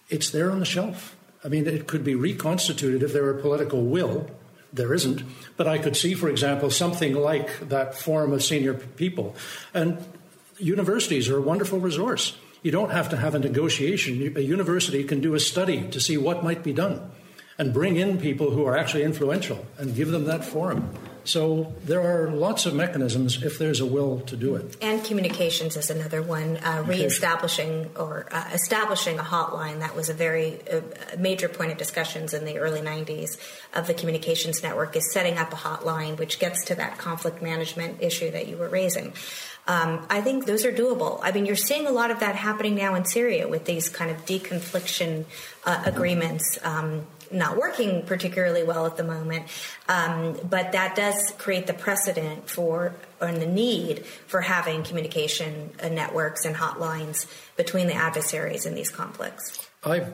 it's 0.09 0.29
there 0.29 0.51
on 0.51 0.59
the 0.59 0.65
shelf. 0.65 1.17
I 1.43 1.47
mean, 1.47 1.65
it 1.67 1.87
could 1.87 2.03
be 2.03 2.15
reconstituted 2.15 3.01
if 3.01 3.11
there 3.11 3.23
were 3.23 3.33
political 3.33 3.83
will. 3.83 4.29
There 4.71 4.93
isn't. 4.93 5.23
But 5.57 5.67
I 5.67 5.79
could 5.79 5.97
see, 5.97 6.13
for 6.13 6.29
example, 6.29 6.69
something 6.69 7.13
like 7.13 7.69
that 7.69 7.95
forum 7.95 8.31
of 8.31 8.43
senior 8.43 8.75
people. 8.75 9.35
And 9.73 9.97
universities 10.59 11.27
are 11.27 11.39
a 11.39 11.41
wonderful 11.41 11.79
resource. 11.79 12.37
You 12.61 12.71
don't 12.71 12.91
have 12.91 13.09
to 13.09 13.17
have 13.17 13.33
a 13.33 13.39
negotiation. 13.39 14.33
A 14.35 14.41
university 14.41 15.03
can 15.03 15.19
do 15.19 15.33
a 15.33 15.39
study 15.39 15.87
to 15.89 15.99
see 15.99 16.17
what 16.17 16.43
might 16.43 16.63
be 16.63 16.73
done 16.73 17.11
and 17.57 17.73
bring 17.73 17.95
in 17.95 18.19
people 18.19 18.51
who 18.51 18.65
are 18.65 18.77
actually 18.77 19.03
influential 19.03 19.65
and 19.77 19.95
give 19.95 20.11
them 20.11 20.25
that 20.25 20.45
forum. 20.45 20.93
So 21.23 21.73
there 21.85 22.01
are 22.01 22.31
lots 22.31 22.65
of 22.65 22.73
mechanisms 22.73 23.43
if 23.43 23.59
there's 23.59 23.79
a 23.79 23.85
will 23.85 24.21
to 24.21 24.35
do 24.35 24.55
it. 24.55 24.75
And 24.81 25.03
communications 25.03 25.77
is 25.77 25.91
another 25.91 26.21
one. 26.23 26.57
Uh, 26.57 26.83
reestablishing 26.87 27.91
or 27.95 28.27
uh, 28.31 28.49
establishing 28.53 29.19
a 29.19 29.23
hotline 29.23 29.79
that 29.79 29.95
was 29.95 30.09
a 30.09 30.13
very 30.13 30.59
uh, 30.67 30.81
major 31.19 31.47
point 31.47 31.71
of 31.71 31.77
discussions 31.77 32.33
in 32.33 32.45
the 32.45 32.57
early 32.57 32.81
90s 32.81 33.37
of 33.75 33.85
the 33.85 33.93
communications 33.93 34.63
network 34.63 34.95
is 34.95 35.13
setting 35.13 35.37
up 35.37 35.53
a 35.53 35.57
hotline 35.57 36.17
which 36.17 36.39
gets 36.39 36.65
to 36.65 36.75
that 36.75 36.97
conflict 36.97 37.41
management 37.41 38.01
issue 38.01 38.31
that 38.31 38.47
you 38.47 38.57
were 38.57 38.69
raising. 38.69 39.13
Um, 39.71 40.05
I 40.09 40.19
think 40.19 40.47
those 40.47 40.65
are 40.65 40.73
doable. 40.73 41.21
I 41.23 41.31
mean, 41.31 41.45
you're 41.45 41.55
seeing 41.55 41.87
a 41.87 41.91
lot 41.91 42.11
of 42.11 42.19
that 42.19 42.35
happening 42.35 42.75
now 42.75 42.93
in 42.95 43.05
Syria 43.05 43.47
with 43.47 43.63
these 43.63 43.87
kind 43.87 44.11
of 44.11 44.25
deconfliction 44.25 45.23
uh, 45.63 45.83
agreements. 45.85 46.59
Um, 46.63 47.07
not 47.31 47.55
working 47.55 48.05
particularly 48.05 48.61
well 48.61 48.85
at 48.85 48.97
the 48.97 49.05
moment. 49.05 49.45
Um, 49.87 50.37
but 50.49 50.73
that 50.73 50.97
does 50.97 51.33
create 51.37 51.65
the 51.65 51.73
precedent 51.73 52.49
for 52.49 52.93
and 53.21 53.41
the 53.41 53.45
need 53.45 54.05
for 54.27 54.41
having 54.41 54.83
communication 54.83 55.69
uh, 55.81 55.87
networks 55.87 56.43
and 56.43 56.53
hotlines 56.53 57.25
between 57.55 57.87
the 57.87 57.93
adversaries 57.93 58.65
in 58.65 58.75
these 58.75 58.89
conflicts. 58.89 59.65
I 59.85 60.07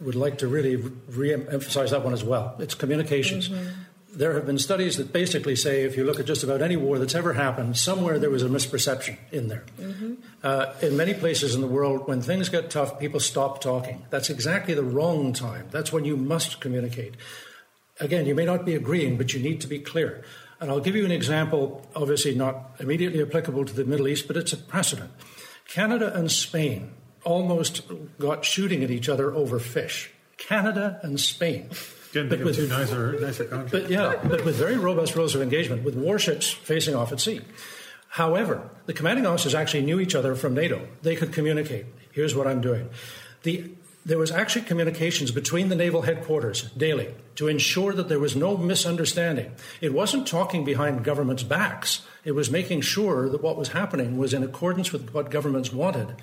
would 0.00 0.14
like 0.14 0.38
to 0.38 0.46
really 0.46 0.76
re 0.76 1.34
emphasize 1.34 1.90
that 1.90 2.04
one 2.04 2.12
as 2.12 2.22
well. 2.22 2.54
It's 2.60 2.76
communications. 2.76 3.48
Mm-hmm 3.48 3.89
there 4.12 4.34
have 4.34 4.46
been 4.46 4.58
studies 4.58 4.96
that 4.96 5.12
basically 5.12 5.54
say 5.54 5.84
if 5.84 5.96
you 5.96 6.04
look 6.04 6.18
at 6.18 6.26
just 6.26 6.42
about 6.42 6.62
any 6.62 6.76
war 6.76 6.98
that's 6.98 7.14
ever 7.14 7.32
happened, 7.34 7.76
somewhere 7.76 8.18
there 8.18 8.30
was 8.30 8.42
a 8.42 8.48
misperception 8.48 9.16
in 9.30 9.48
there. 9.48 9.64
Mm-hmm. 9.78 10.14
Uh, 10.42 10.72
in 10.82 10.96
many 10.96 11.14
places 11.14 11.54
in 11.54 11.60
the 11.60 11.66
world, 11.66 12.08
when 12.08 12.20
things 12.20 12.48
get 12.48 12.70
tough, 12.70 12.98
people 12.98 13.20
stop 13.20 13.60
talking. 13.60 14.04
That's 14.10 14.30
exactly 14.30 14.74
the 14.74 14.82
wrong 14.82 15.32
time. 15.32 15.68
That's 15.70 15.92
when 15.92 16.04
you 16.04 16.16
must 16.16 16.60
communicate. 16.60 17.14
Again, 18.00 18.26
you 18.26 18.34
may 18.34 18.44
not 18.44 18.64
be 18.64 18.74
agreeing, 18.74 19.16
but 19.16 19.32
you 19.32 19.40
need 19.40 19.60
to 19.60 19.68
be 19.68 19.78
clear. 19.78 20.24
And 20.60 20.70
I'll 20.70 20.80
give 20.80 20.96
you 20.96 21.04
an 21.04 21.12
example, 21.12 21.86
obviously 21.94 22.34
not 22.34 22.76
immediately 22.80 23.22
applicable 23.22 23.64
to 23.64 23.72
the 23.72 23.84
Middle 23.84 24.08
East, 24.08 24.26
but 24.26 24.36
it's 24.36 24.52
a 24.52 24.56
precedent. 24.56 25.10
Canada 25.68 26.12
and 26.14 26.30
Spain 26.30 26.92
almost 27.24 27.82
got 28.18 28.44
shooting 28.44 28.82
at 28.82 28.90
each 28.90 29.08
other 29.08 29.32
over 29.32 29.58
fish. 29.58 30.10
Canada 30.36 30.98
and 31.02 31.20
Spain. 31.20 31.70
But 32.12 32.40
with, 32.40 32.56
two 32.56 32.66
nicer, 32.66 33.18
nicer 33.20 33.44
countries. 33.44 33.70
But 33.70 33.90
yeah, 33.90 34.16
but 34.24 34.44
with 34.44 34.56
very 34.56 34.76
robust 34.76 35.14
rules 35.14 35.34
of 35.34 35.42
engagement, 35.42 35.84
with 35.84 35.94
warships 35.94 36.50
facing 36.50 36.94
off 36.94 37.12
at 37.12 37.20
sea. 37.20 37.40
However, 38.08 38.68
the 38.86 38.92
commanding 38.92 39.26
officers 39.26 39.54
actually 39.54 39.82
knew 39.82 40.00
each 40.00 40.16
other 40.16 40.34
from 40.34 40.54
NATO. 40.54 40.88
They 41.02 41.14
could 41.14 41.32
communicate. 41.32 41.86
Here's 42.10 42.34
what 42.34 42.48
I'm 42.48 42.60
doing. 42.60 42.90
The, 43.44 43.70
there 44.04 44.18
was 44.18 44.32
actually 44.32 44.62
communications 44.62 45.30
between 45.30 45.68
the 45.68 45.76
naval 45.76 46.02
headquarters 46.02 46.62
daily 46.76 47.14
to 47.36 47.46
ensure 47.46 47.92
that 47.92 48.08
there 48.08 48.18
was 48.18 48.34
no 48.34 48.56
misunderstanding. 48.56 49.52
It 49.80 49.92
wasn't 49.92 50.26
talking 50.26 50.64
behind 50.64 51.04
governments' 51.04 51.44
backs. 51.44 52.02
It 52.24 52.32
was 52.32 52.50
making 52.50 52.80
sure 52.80 53.28
that 53.28 53.42
what 53.42 53.56
was 53.56 53.68
happening 53.68 54.18
was 54.18 54.34
in 54.34 54.42
accordance 54.42 54.90
with 54.90 55.10
what 55.14 55.30
governments 55.30 55.72
wanted 55.72 56.16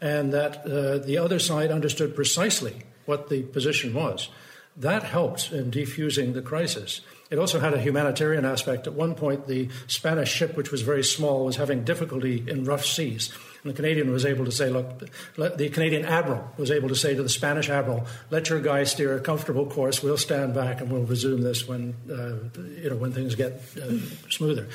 and 0.00 0.32
that 0.32 0.66
uh, 0.66 0.98
the 0.98 1.18
other 1.18 1.38
side 1.38 1.70
understood 1.70 2.14
precisely 2.14 2.84
what 3.04 3.28
the 3.28 3.42
position 3.42 3.92
was. 3.92 4.28
That 4.76 5.04
helped 5.04 5.52
in 5.52 5.70
defusing 5.70 6.34
the 6.34 6.42
crisis. 6.42 7.00
It 7.30 7.38
also 7.38 7.60
had 7.60 7.74
a 7.74 7.80
humanitarian 7.80 8.44
aspect. 8.44 8.86
At 8.86 8.94
one 8.94 9.14
point, 9.14 9.46
the 9.46 9.68
Spanish 9.86 10.30
ship, 10.30 10.56
which 10.56 10.70
was 10.70 10.82
very 10.82 11.02
small, 11.02 11.44
was 11.44 11.56
having 11.56 11.84
difficulty 11.84 12.44
in 12.46 12.64
rough 12.64 12.84
seas. 12.84 13.32
And 13.62 13.72
the 13.72 13.76
Canadian 13.76 14.10
was 14.10 14.26
able 14.26 14.44
to 14.44 14.52
say, 14.52 14.68
look, 14.68 14.98
the 15.36 15.68
Canadian 15.70 16.04
admiral 16.04 16.52
was 16.58 16.70
able 16.70 16.88
to 16.88 16.94
say 16.94 17.14
to 17.14 17.22
the 17.22 17.28
Spanish 17.28 17.70
admiral, 17.70 18.06
let 18.30 18.50
your 18.50 18.60
guy 18.60 18.84
steer 18.84 19.16
a 19.16 19.20
comfortable 19.20 19.66
course. 19.66 20.02
We'll 20.02 20.18
stand 20.18 20.54
back 20.54 20.80
and 20.80 20.90
we'll 20.90 21.04
resume 21.04 21.42
this 21.42 21.66
when, 21.66 21.94
uh, 22.10 22.60
you 22.82 22.90
know, 22.90 22.96
when 22.96 23.12
things 23.12 23.34
get 23.34 23.62
uh, 23.82 23.96
smoother. 24.28 24.68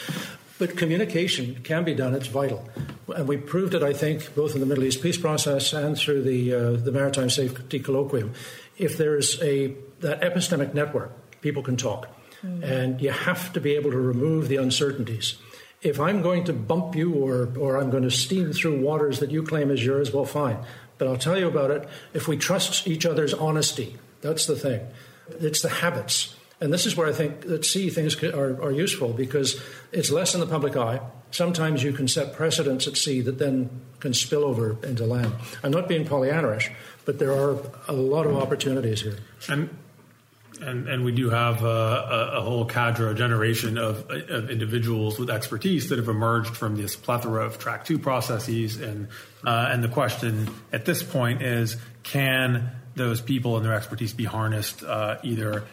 But 0.57 0.75
communication 0.75 1.62
can 1.63 1.83
be 1.83 1.93
done, 1.93 2.13
it's 2.15 2.27
vital. 2.27 2.67
And 3.15 3.27
we 3.27 3.38
proved 3.38 3.73
it, 3.73 3.83
I 3.83 3.93
think, 3.93 4.33
both 4.35 4.55
in 4.55 4.59
the 4.59 4.65
Middle 4.65 4.83
East 4.83 5.01
peace 5.01 5.17
process 5.17 5.71
and 5.71 5.97
through 5.97 6.23
the, 6.23 6.53
uh, 6.53 6.71
the 6.71 6.91
Maritime 6.91 7.29
Safety 7.29 7.79
Colloquium. 7.79 8.33
If 8.77 8.97
there's 8.97 9.41
a, 9.41 9.75
that 10.01 10.21
epistemic 10.21 10.73
network, 10.73 11.12
people 11.41 11.63
can 11.63 11.77
talk. 11.77 12.07
Mm-hmm. 12.43 12.63
And 12.63 13.01
you 13.01 13.12
have 13.12 13.51
to 13.53 13.62
be 13.62 13.75
able 13.75 13.91
to 13.91 13.97
remove 13.97 14.47
the 14.47 14.55
uncertainties. 14.57 15.38
If 15.81 15.99
I'm 15.99 16.21
going 16.21 16.43
to 16.45 16.53
bump 16.53 16.95
you 16.95 17.13
or, 17.13 17.49
or 17.57 17.77
I'm 17.77 17.89
going 17.89 18.03
to 18.03 18.12
steam 18.12 18.51
through 18.53 18.81
waters 18.81 19.19
that 19.19 19.31
you 19.31 19.43
claim 19.43 19.71
is 19.71 19.83
yours, 19.83 20.13
well, 20.13 20.25
fine. 20.25 20.57
But 20.97 21.07
I'll 21.07 21.17
tell 21.17 21.38
you 21.38 21.47
about 21.47 21.71
it. 21.71 21.88
If 22.13 22.27
we 22.27 22.38
trust 22.38 22.88
each 22.88 23.05
other's 23.05 23.33
honesty, 23.33 23.97
that's 24.21 24.45
the 24.45 24.55
thing. 24.55 24.88
It's 25.39 25.62
the 25.62 25.69
habits. 25.69 26.35
And 26.62 26.73
this 26.73 26.85
is 26.85 26.97
where 26.97 27.07
I 27.07 27.13
think 27.13 27.41
that 27.41 27.63
sea 27.63 27.89
things 27.89 28.21
are, 28.21 28.62
are 28.62 28.71
useful 28.71 29.13
because 29.13 29.62
it's 29.93 30.12
less 30.12 30.33
in 30.33 30.41
the 30.41 30.45
public 30.45 30.75
eye. 30.75 30.99
Sometimes 31.31 31.83
you 31.83 31.93
can 31.93 32.07
set 32.07 32.33
precedents 32.33 32.85
at 32.88 32.97
sea 32.97 33.21
that 33.21 33.38
then 33.38 33.69
can 33.99 34.13
spill 34.13 34.43
over 34.43 34.75
into 34.83 35.05
land. 35.05 35.33
I'm 35.63 35.71
not 35.71 35.88
being 35.88 36.05
Pollyannaish, 36.05 36.71
but 37.05 37.19
there 37.19 37.31
are 37.31 37.57
a 37.88 37.93
lot 37.93 38.25
of 38.25 38.35
opportunities 38.35 39.01
here. 39.01 39.19
And 39.47 39.69
and, 40.62 40.88
and 40.88 41.04
we 41.04 41.12
do 41.12 41.30
have 41.30 41.63
a, 41.63 42.32
a, 42.36 42.41
whole 42.41 42.65
cadre, 42.65 43.12
a 43.12 43.13
generation 43.13 43.78
of, 43.78 44.10
of, 44.10 44.50
individuals 44.50 45.19
with 45.19 45.30
expertise 45.30 45.89
that 45.89 45.98
have 45.98 46.08
emerged 46.08 46.56
from 46.56 46.76
this 46.76 46.95
plethora 46.95 47.45
of 47.45 47.58
track 47.58 47.86
two 47.86 48.00
processes. 48.00 48.80
And, 48.80 49.08
uh, 49.45 49.69
and 49.72 49.84
the 49.84 49.88
question 49.88 50.50
at 50.72 50.86
this 50.86 51.04
point 51.04 51.41
is 51.41 51.78
can 52.04 52.72
those 52.95 53.22
people 53.22 53.58
and 53.58 53.65
their 53.65 53.74
expertise 53.74 54.13
be 54.13 54.26
harnessed 54.26 54.84
uh, 54.84 55.17
either 55.24 55.65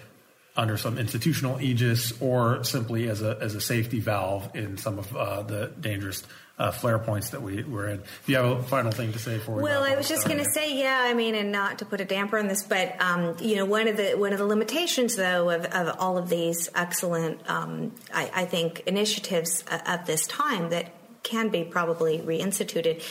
under 0.56 0.76
some 0.76 0.98
institutional 0.98 1.60
aegis 1.60 2.20
or 2.20 2.64
simply 2.64 3.08
as 3.08 3.22
a, 3.22 3.38
as 3.40 3.54
a 3.54 3.60
safety 3.60 4.00
valve 4.00 4.50
in 4.54 4.78
some 4.78 4.98
of 4.98 5.14
uh, 5.14 5.42
the 5.42 5.72
dangerous 5.80 6.22
uh, 6.58 6.70
flare 6.70 6.98
points 6.98 7.30
that 7.30 7.42
we 7.42 7.62
were 7.62 7.88
in. 7.88 7.98
Do 7.98 8.32
you 8.32 8.36
have 8.36 8.46
a 8.46 8.62
final 8.62 8.90
thing 8.90 9.12
to 9.12 9.18
say 9.18 9.38
for? 9.38 9.60
Well, 9.60 9.84
I 9.84 9.94
was 9.94 10.08
just 10.08 10.26
going 10.26 10.38
to 10.38 10.50
say, 10.50 10.78
yeah. 10.78 11.02
I 11.04 11.14
mean, 11.14 11.34
and 11.34 11.52
not 11.52 11.80
to 11.80 11.84
put 11.84 12.00
a 12.00 12.04
damper 12.04 12.38
on 12.38 12.48
this, 12.48 12.62
but 12.62 13.00
um, 13.00 13.36
you 13.40 13.56
know, 13.56 13.64
one 13.64 13.88
of 13.88 13.96
the 13.96 14.14
one 14.14 14.32
of 14.32 14.38
the 14.38 14.46
limitations, 14.46 15.16
though, 15.16 15.50
of, 15.50 15.64
of 15.66 15.96
all 15.98 16.16
of 16.16 16.28
these 16.28 16.70
excellent, 16.74 17.48
um, 17.48 17.92
I, 18.12 18.30
I, 18.34 18.44
think, 18.46 18.80
initiatives 18.86 19.64
at 19.68 20.06
this 20.06 20.26
time 20.26 20.70
that 20.70 20.92
can 21.22 21.48
be 21.48 21.64
probably 21.64 22.20
reinstituted 22.20 23.02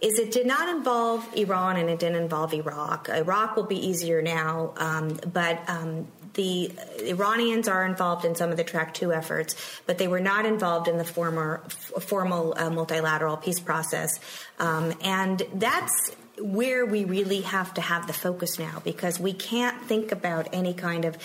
is 0.00 0.18
it 0.18 0.30
did 0.30 0.46
not 0.46 0.68
involve 0.68 1.28
Iran 1.34 1.76
and 1.76 1.90
it 1.90 1.98
didn't 1.98 2.22
involve 2.22 2.54
Iraq. 2.54 3.08
Iraq 3.08 3.56
will 3.56 3.64
be 3.64 3.88
easier 3.88 4.22
now, 4.22 4.72
um, 4.76 5.18
but 5.32 5.60
um, 5.68 6.06
the 6.34 6.70
Iranians 7.00 7.66
are 7.66 7.84
involved 7.84 8.24
in 8.24 8.36
some 8.36 8.50
of 8.50 8.56
the 8.56 8.64
Track 8.64 8.94
2 8.94 9.12
efforts, 9.12 9.56
but 9.86 9.98
they 9.98 10.06
were 10.06 10.20
not 10.20 10.46
involved 10.46 10.86
in 10.86 10.98
the 10.98 11.04
former, 11.04 11.62
formal 11.68 12.54
uh, 12.56 12.70
multilateral 12.70 13.36
peace 13.36 13.58
process. 13.58 14.20
Um, 14.60 14.94
and 15.02 15.42
that's 15.54 16.12
where 16.40 16.86
we 16.86 17.04
really 17.04 17.40
have 17.40 17.74
to 17.74 17.80
have 17.80 18.06
the 18.06 18.12
focus 18.12 18.58
now 18.58 18.80
because 18.84 19.18
we 19.18 19.32
can't 19.32 19.82
think 19.82 20.12
about 20.12 20.48
any 20.52 20.74
kind 20.74 21.04
of 21.04 21.16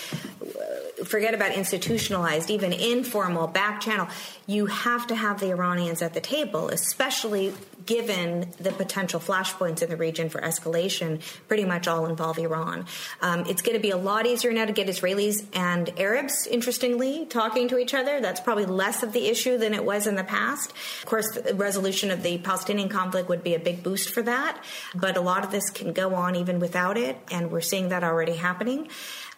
uh, 0.42 1.04
forget 1.06 1.34
about 1.34 1.54
institutionalized 1.54 2.50
even 2.50 2.74
informal 2.74 3.48
back 3.48 3.82
channel 3.82 4.08
you 4.48 4.66
have 4.66 5.06
to 5.06 5.16
have 5.16 5.40
the 5.40 5.50
iranians 5.50 6.02
at 6.02 6.14
the 6.14 6.22
table 6.22 6.70
especially 6.70 7.54
given 7.86 8.52
the 8.60 8.72
potential 8.72 9.20
flashpoints 9.20 9.82
in 9.82 9.90
the 9.90 9.98
region 9.98 10.30
for 10.30 10.42
escalation, 10.42 11.22
pretty 11.48 11.66
much 11.66 11.88
all 11.88 12.06
involve 12.06 12.38
Iran. 12.38 12.86
Um, 13.22 13.46
it's 13.48 13.62
going 13.62 13.76
to 13.76 13.82
be 13.82 13.92
a 13.92 13.98
lot 13.98 14.26
easier 14.26 14.52
now 14.52 14.66
to 14.66 14.72
get 14.72 14.88
Israelis 14.88 15.46
and 15.54 15.92
Arabs, 16.00 16.48
interestingly, 16.48 17.26
talking 17.26 17.68
to 17.70 17.78
each 17.78 17.94
other. 17.94 18.22
That's 18.22 18.40
probably 18.40 18.66
less 18.66 19.04
of 19.04 19.14
the 19.14 19.28
issue 19.28 19.58
than 19.58 19.74
it 19.74 19.84
was 19.84 20.08
in 20.08 20.16
the 20.16 20.24
past. 20.24 20.72
Of 20.72 21.06
course, 21.06 21.32
the 21.32 21.56
resolution 21.56 22.12
of 22.12 22.24
the 22.24 22.38
Palestinian 22.40 22.90
conflict 22.90 23.30
would 23.30 23.44
be 23.44 23.56
a 23.56 23.60
big 23.60 23.84
boost 23.84 24.10
for 24.10 24.22
that, 24.24 24.64
but 24.96 25.18
a 25.18 25.22
lot 25.22 25.44
of 25.44 25.52
this 25.52 25.70
can 25.70 25.94
go 25.94 26.16
on 26.16 26.36
even 26.36 26.60
without 26.60 26.98
it, 26.98 27.18
and 27.32 27.52
we're 27.52 27.62
seeing 27.62 27.90
that 27.90 28.04
already 28.04 28.36
happening. 28.36 28.90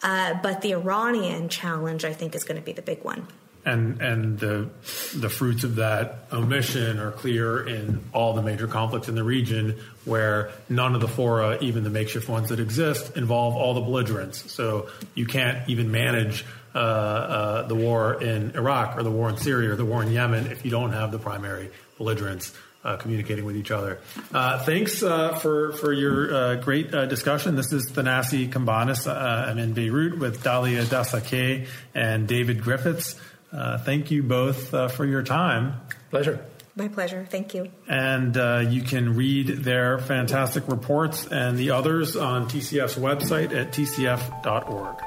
Uh, 0.03 0.35
but 0.41 0.61
the 0.61 0.73
Iranian 0.73 1.49
challenge, 1.49 2.05
I 2.05 2.13
think, 2.13 2.35
is 2.35 2.43
going 2.43 2.59
to 2.59 2.65
be 2.65 2.73
the 2.73 2.81
big 2.81 3.03
one 3.03 3.27
and 3.65 3.99
and 4.01 4.39
the 4.39 4.69
the 5.15 5.29
fruits 5.29 5.63
of 5.63 5.75
that 5.75 6.27
omission 6.31 6.99
are 6.99 7.11
clear 7.11 7.67
in 7.67 8.03
all 8.13 8.33
the 8.33 8.41
major 8.41 8.67
conflicts 8.67 9.09
in 9.09 9.15
the 9.15 9.23
region, 9.23 9.79
where 10.05 10.51
none 10.69 10.93
of 10.93 11.01
the 11.01 11.07
fora, 11.07 11.57
even 11.61 11.83
the 11.83 11.89
makeshift 11.89 12.29
ones 12.29 12.49
that 12.49 12.59
exist, 12.59 13.17
involve 13.17 13.55
all 13.55 13.73
the 13.73 13.81
belligerents. 13.81 14.51
So 14.51 14.89
you 15.15 15.25
can't 15.25 15.67
even 15.67 15.91
manage 15.91 16.45
uh, 16.75 16.77
uh, 16.77 17.67
the 17.67 17.75
war 17.75 18.21
in 18.21 18.51
Iraq 18.51 18.97
or 18.97 19.03
the 19.03 19.11
war 19.11 19.29
in 19.29 19.37
Syria 19.37 19.71
or 19.71 19.75
the 19.75 19.85
war 19.85 20.03
in 20.03 20.11
Yemen 20.11 20.47
if 20.47 20.63
you 20.63 20.71
don't 20.71 20.91
have 20.91 21.11
the 21.11 21.19
primary 21.19 21.71
belligerents. 21.97 22.53
Uh, 22.83 22.97
communicating 22.97 23.45
with 23.45 23.55
each 23.55 23.71
other. 23.71 23.97
Uh, 24.31 24.63
thanks 24.63 25.01
uh, 25.01 25.33
for 25.33 25.71
for 25.71 25.91
your 25.91 26.31
uh, 26.31 26.55
great 26.57 26.91
discussion. 26.91 27.55
This 27.55 27.73
is 27.73 27.89
Thanasi 27.89 28.47
Cambanis. 28.47 29.11
I'm 29.11 29.57
in 29.57 29.73
Beirut 29.73 30.19
with 30.19 30.43
Dalia 30.43 30.83
Dassa 30.83 31.25
Kaye 31.25 31.65
and 31.95 32.27
David 32.27 32.61
Griffiths. 32.61 33.19
Uh, 33.51 33.77
thank 33.77 34.11
you 34.11 34.23
both 34.23 34.73
uh, 34.73 34.87
for 34.87 35.05
your 35.05 35.23
time. 35.23 35.81
Pleasure. 36.09 36.45
My 36.75 36.89
pleasure. 36.89 37.25
Thank 37.29 37.53
you. 37.53 37.71
And 37.87 38.35
uh, 38.35 38.65
you 38.67 38.81
can 38.81 39.15
read 39.15 39.47
their 39.47 39.97
fantastic 39.97 40.67
reports 40.67 41.25
and 41.25 41.57
the 41.57 41.71
others 41.71 42.17
on 42.17 42.49
TCF's 42.49 42.95
website 42.95 43.55
at 43.55 43.71
tcf.org. 43.71 44.97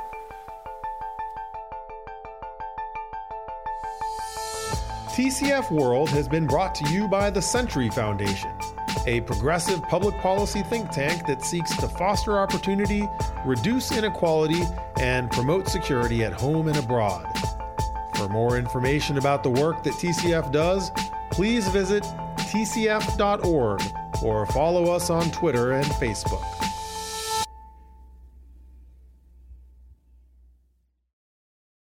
TCF 5.19 5.71
World 5.73 6.09
has 6.11 6.29
been 6.29 6.47
brought 6.47 6.77
to 6.77 6.89
you 6.91 7.09
by 7.09 7.29
the 7.29 7.43
Century 7.43 7.91
Foundation, 7.91 8.53
a 9.07 9.21
progressive 9.23 9.83
public 9.89 10.17
policy 10.19 10.63
think 10.63 10.91
tank 10.91 11.27
that 11.27 11.43
seeks 11.43 11.77
to 11.79 11.89
foster 11.89 12.39
opportunity, 12.39 13.07
reduce 13.45 13.91
inequality, 13.91 14.63
and 15.01 15.29
promote 15.33 15.67
security 15.69 16.23
at 16.25 16.33
home 16.33 16.69
and 16.69 16.79
abroad. 16.79 17.27
For 18.19 18.29
more 18.29 18.59
information 18.59 19.17
about 19.17 19.45
the 19.45 19.51
work 19.51 19.85
that 19.85 19.93
TCF 19.93 20.51
does, 20.51 20.91
please 21.31 21.69
visit 21.69 22.03
tcf.org 22.39 23.81
or 24.25 24.47
follow 24.47 24.93
us 24.93 25.09
on 25.09 25.31
Twitter 25.31 25.71
and 25.71 25.87
Facebook. 25.87 26.58